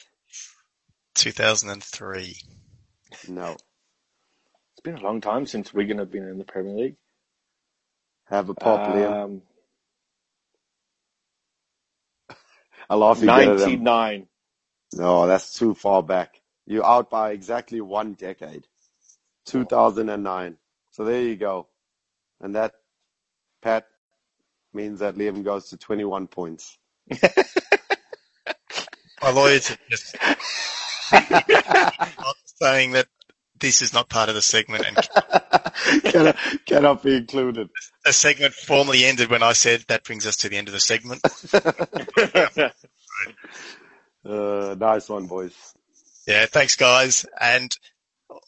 [1.14, 2.36] 2003.
[3.28, 3.52] No.
[3.52, 6.96] it's been a long time since Wigan have been in the Premier League.
[8.26, 9.24] Have a pop, Liam.
[9.24, 9.42] Um,
[12.88, 13.58] I laugh you get at them.
[13.58, 14.26] Ninety-nine.
[14.94, 16.40] No, that's too far back.
[16.66, 18.66] You're out by exactly one decade.
[19.46, 20.56] 2009.
[20.90, 21.68] So there you go.
[22.40, 22.72] And that,
[23.62, 23.86] Pat,
[24.72, 26.78] means that Liam goes to 21 points.
[29.22, 30.16] My lawyers are just
[32.62, 33.06] saying that
[33.58, 36.36] this is not part of the segment, and cannot,
[36.66, 37.68] cannot be included.
[38.04, 40.80] the segment formally ended when I said that brings us to the end of the
[40.80, 41.22] segment.
[44.24, 45.52] Uh, nice one, boys.
[46.26, 47.26] Yeah, thanks, guys.
[47.40, 47.76] And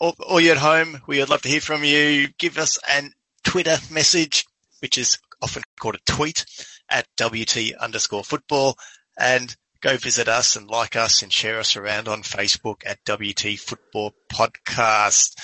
[0.01, 2.29] all, all you at home, we would love to hear from you.
[2.39, 3.13] Give us an
[3.43, 4.47] Twitter message,
[4.81, 6.47] which is often called a tweet,
[6.89, 8.77] at WT underscore football.
[9.19, 9.55] And
[9.85, 14.15] go visit us and like us and share us around on Facebook at WT Football
[14.33, 15.37] Podcast.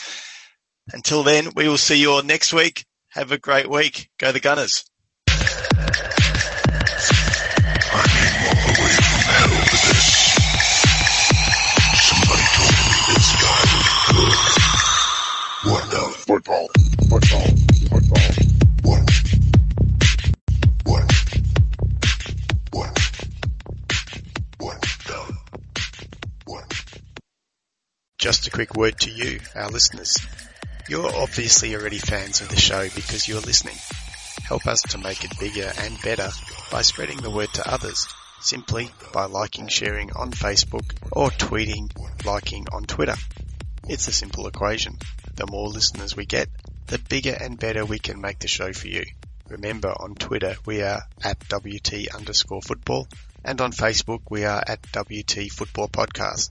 [0.95, 2.87] Until then, we will see you all next week.
[3.11, 4.09] Have a great week.
[4.19, 4.85] Go the Gunners.
[15.63, 16.69] What the football?
[17.11, 17.47] Football.
[17.91, 18.50] Football.
[28.21, 30.19] Just a quick word to you, our listeners.
[30.91, 33.77] You're obviously already fans of the show because you're listening.
[34.45, 36.29] Help us to make it bigger and better
[36.71, 38.07] by spreading the word to others,
[38.43, 41.91] simply by liking, sharing on Facebook or tweeting,
[42.27, 43.17] liking on Twitter.
[43.89, 44.99] It's a simple equation.
[45.37, 46.51] The more listeners we get,
[46.89, 49.05] the bigger and better we can make the show for you.
[49.49, 53.09] Remember on Twitter we are at WT underscore football
[53.43, 56.51] and on Facebook we are at WT Football Podcast.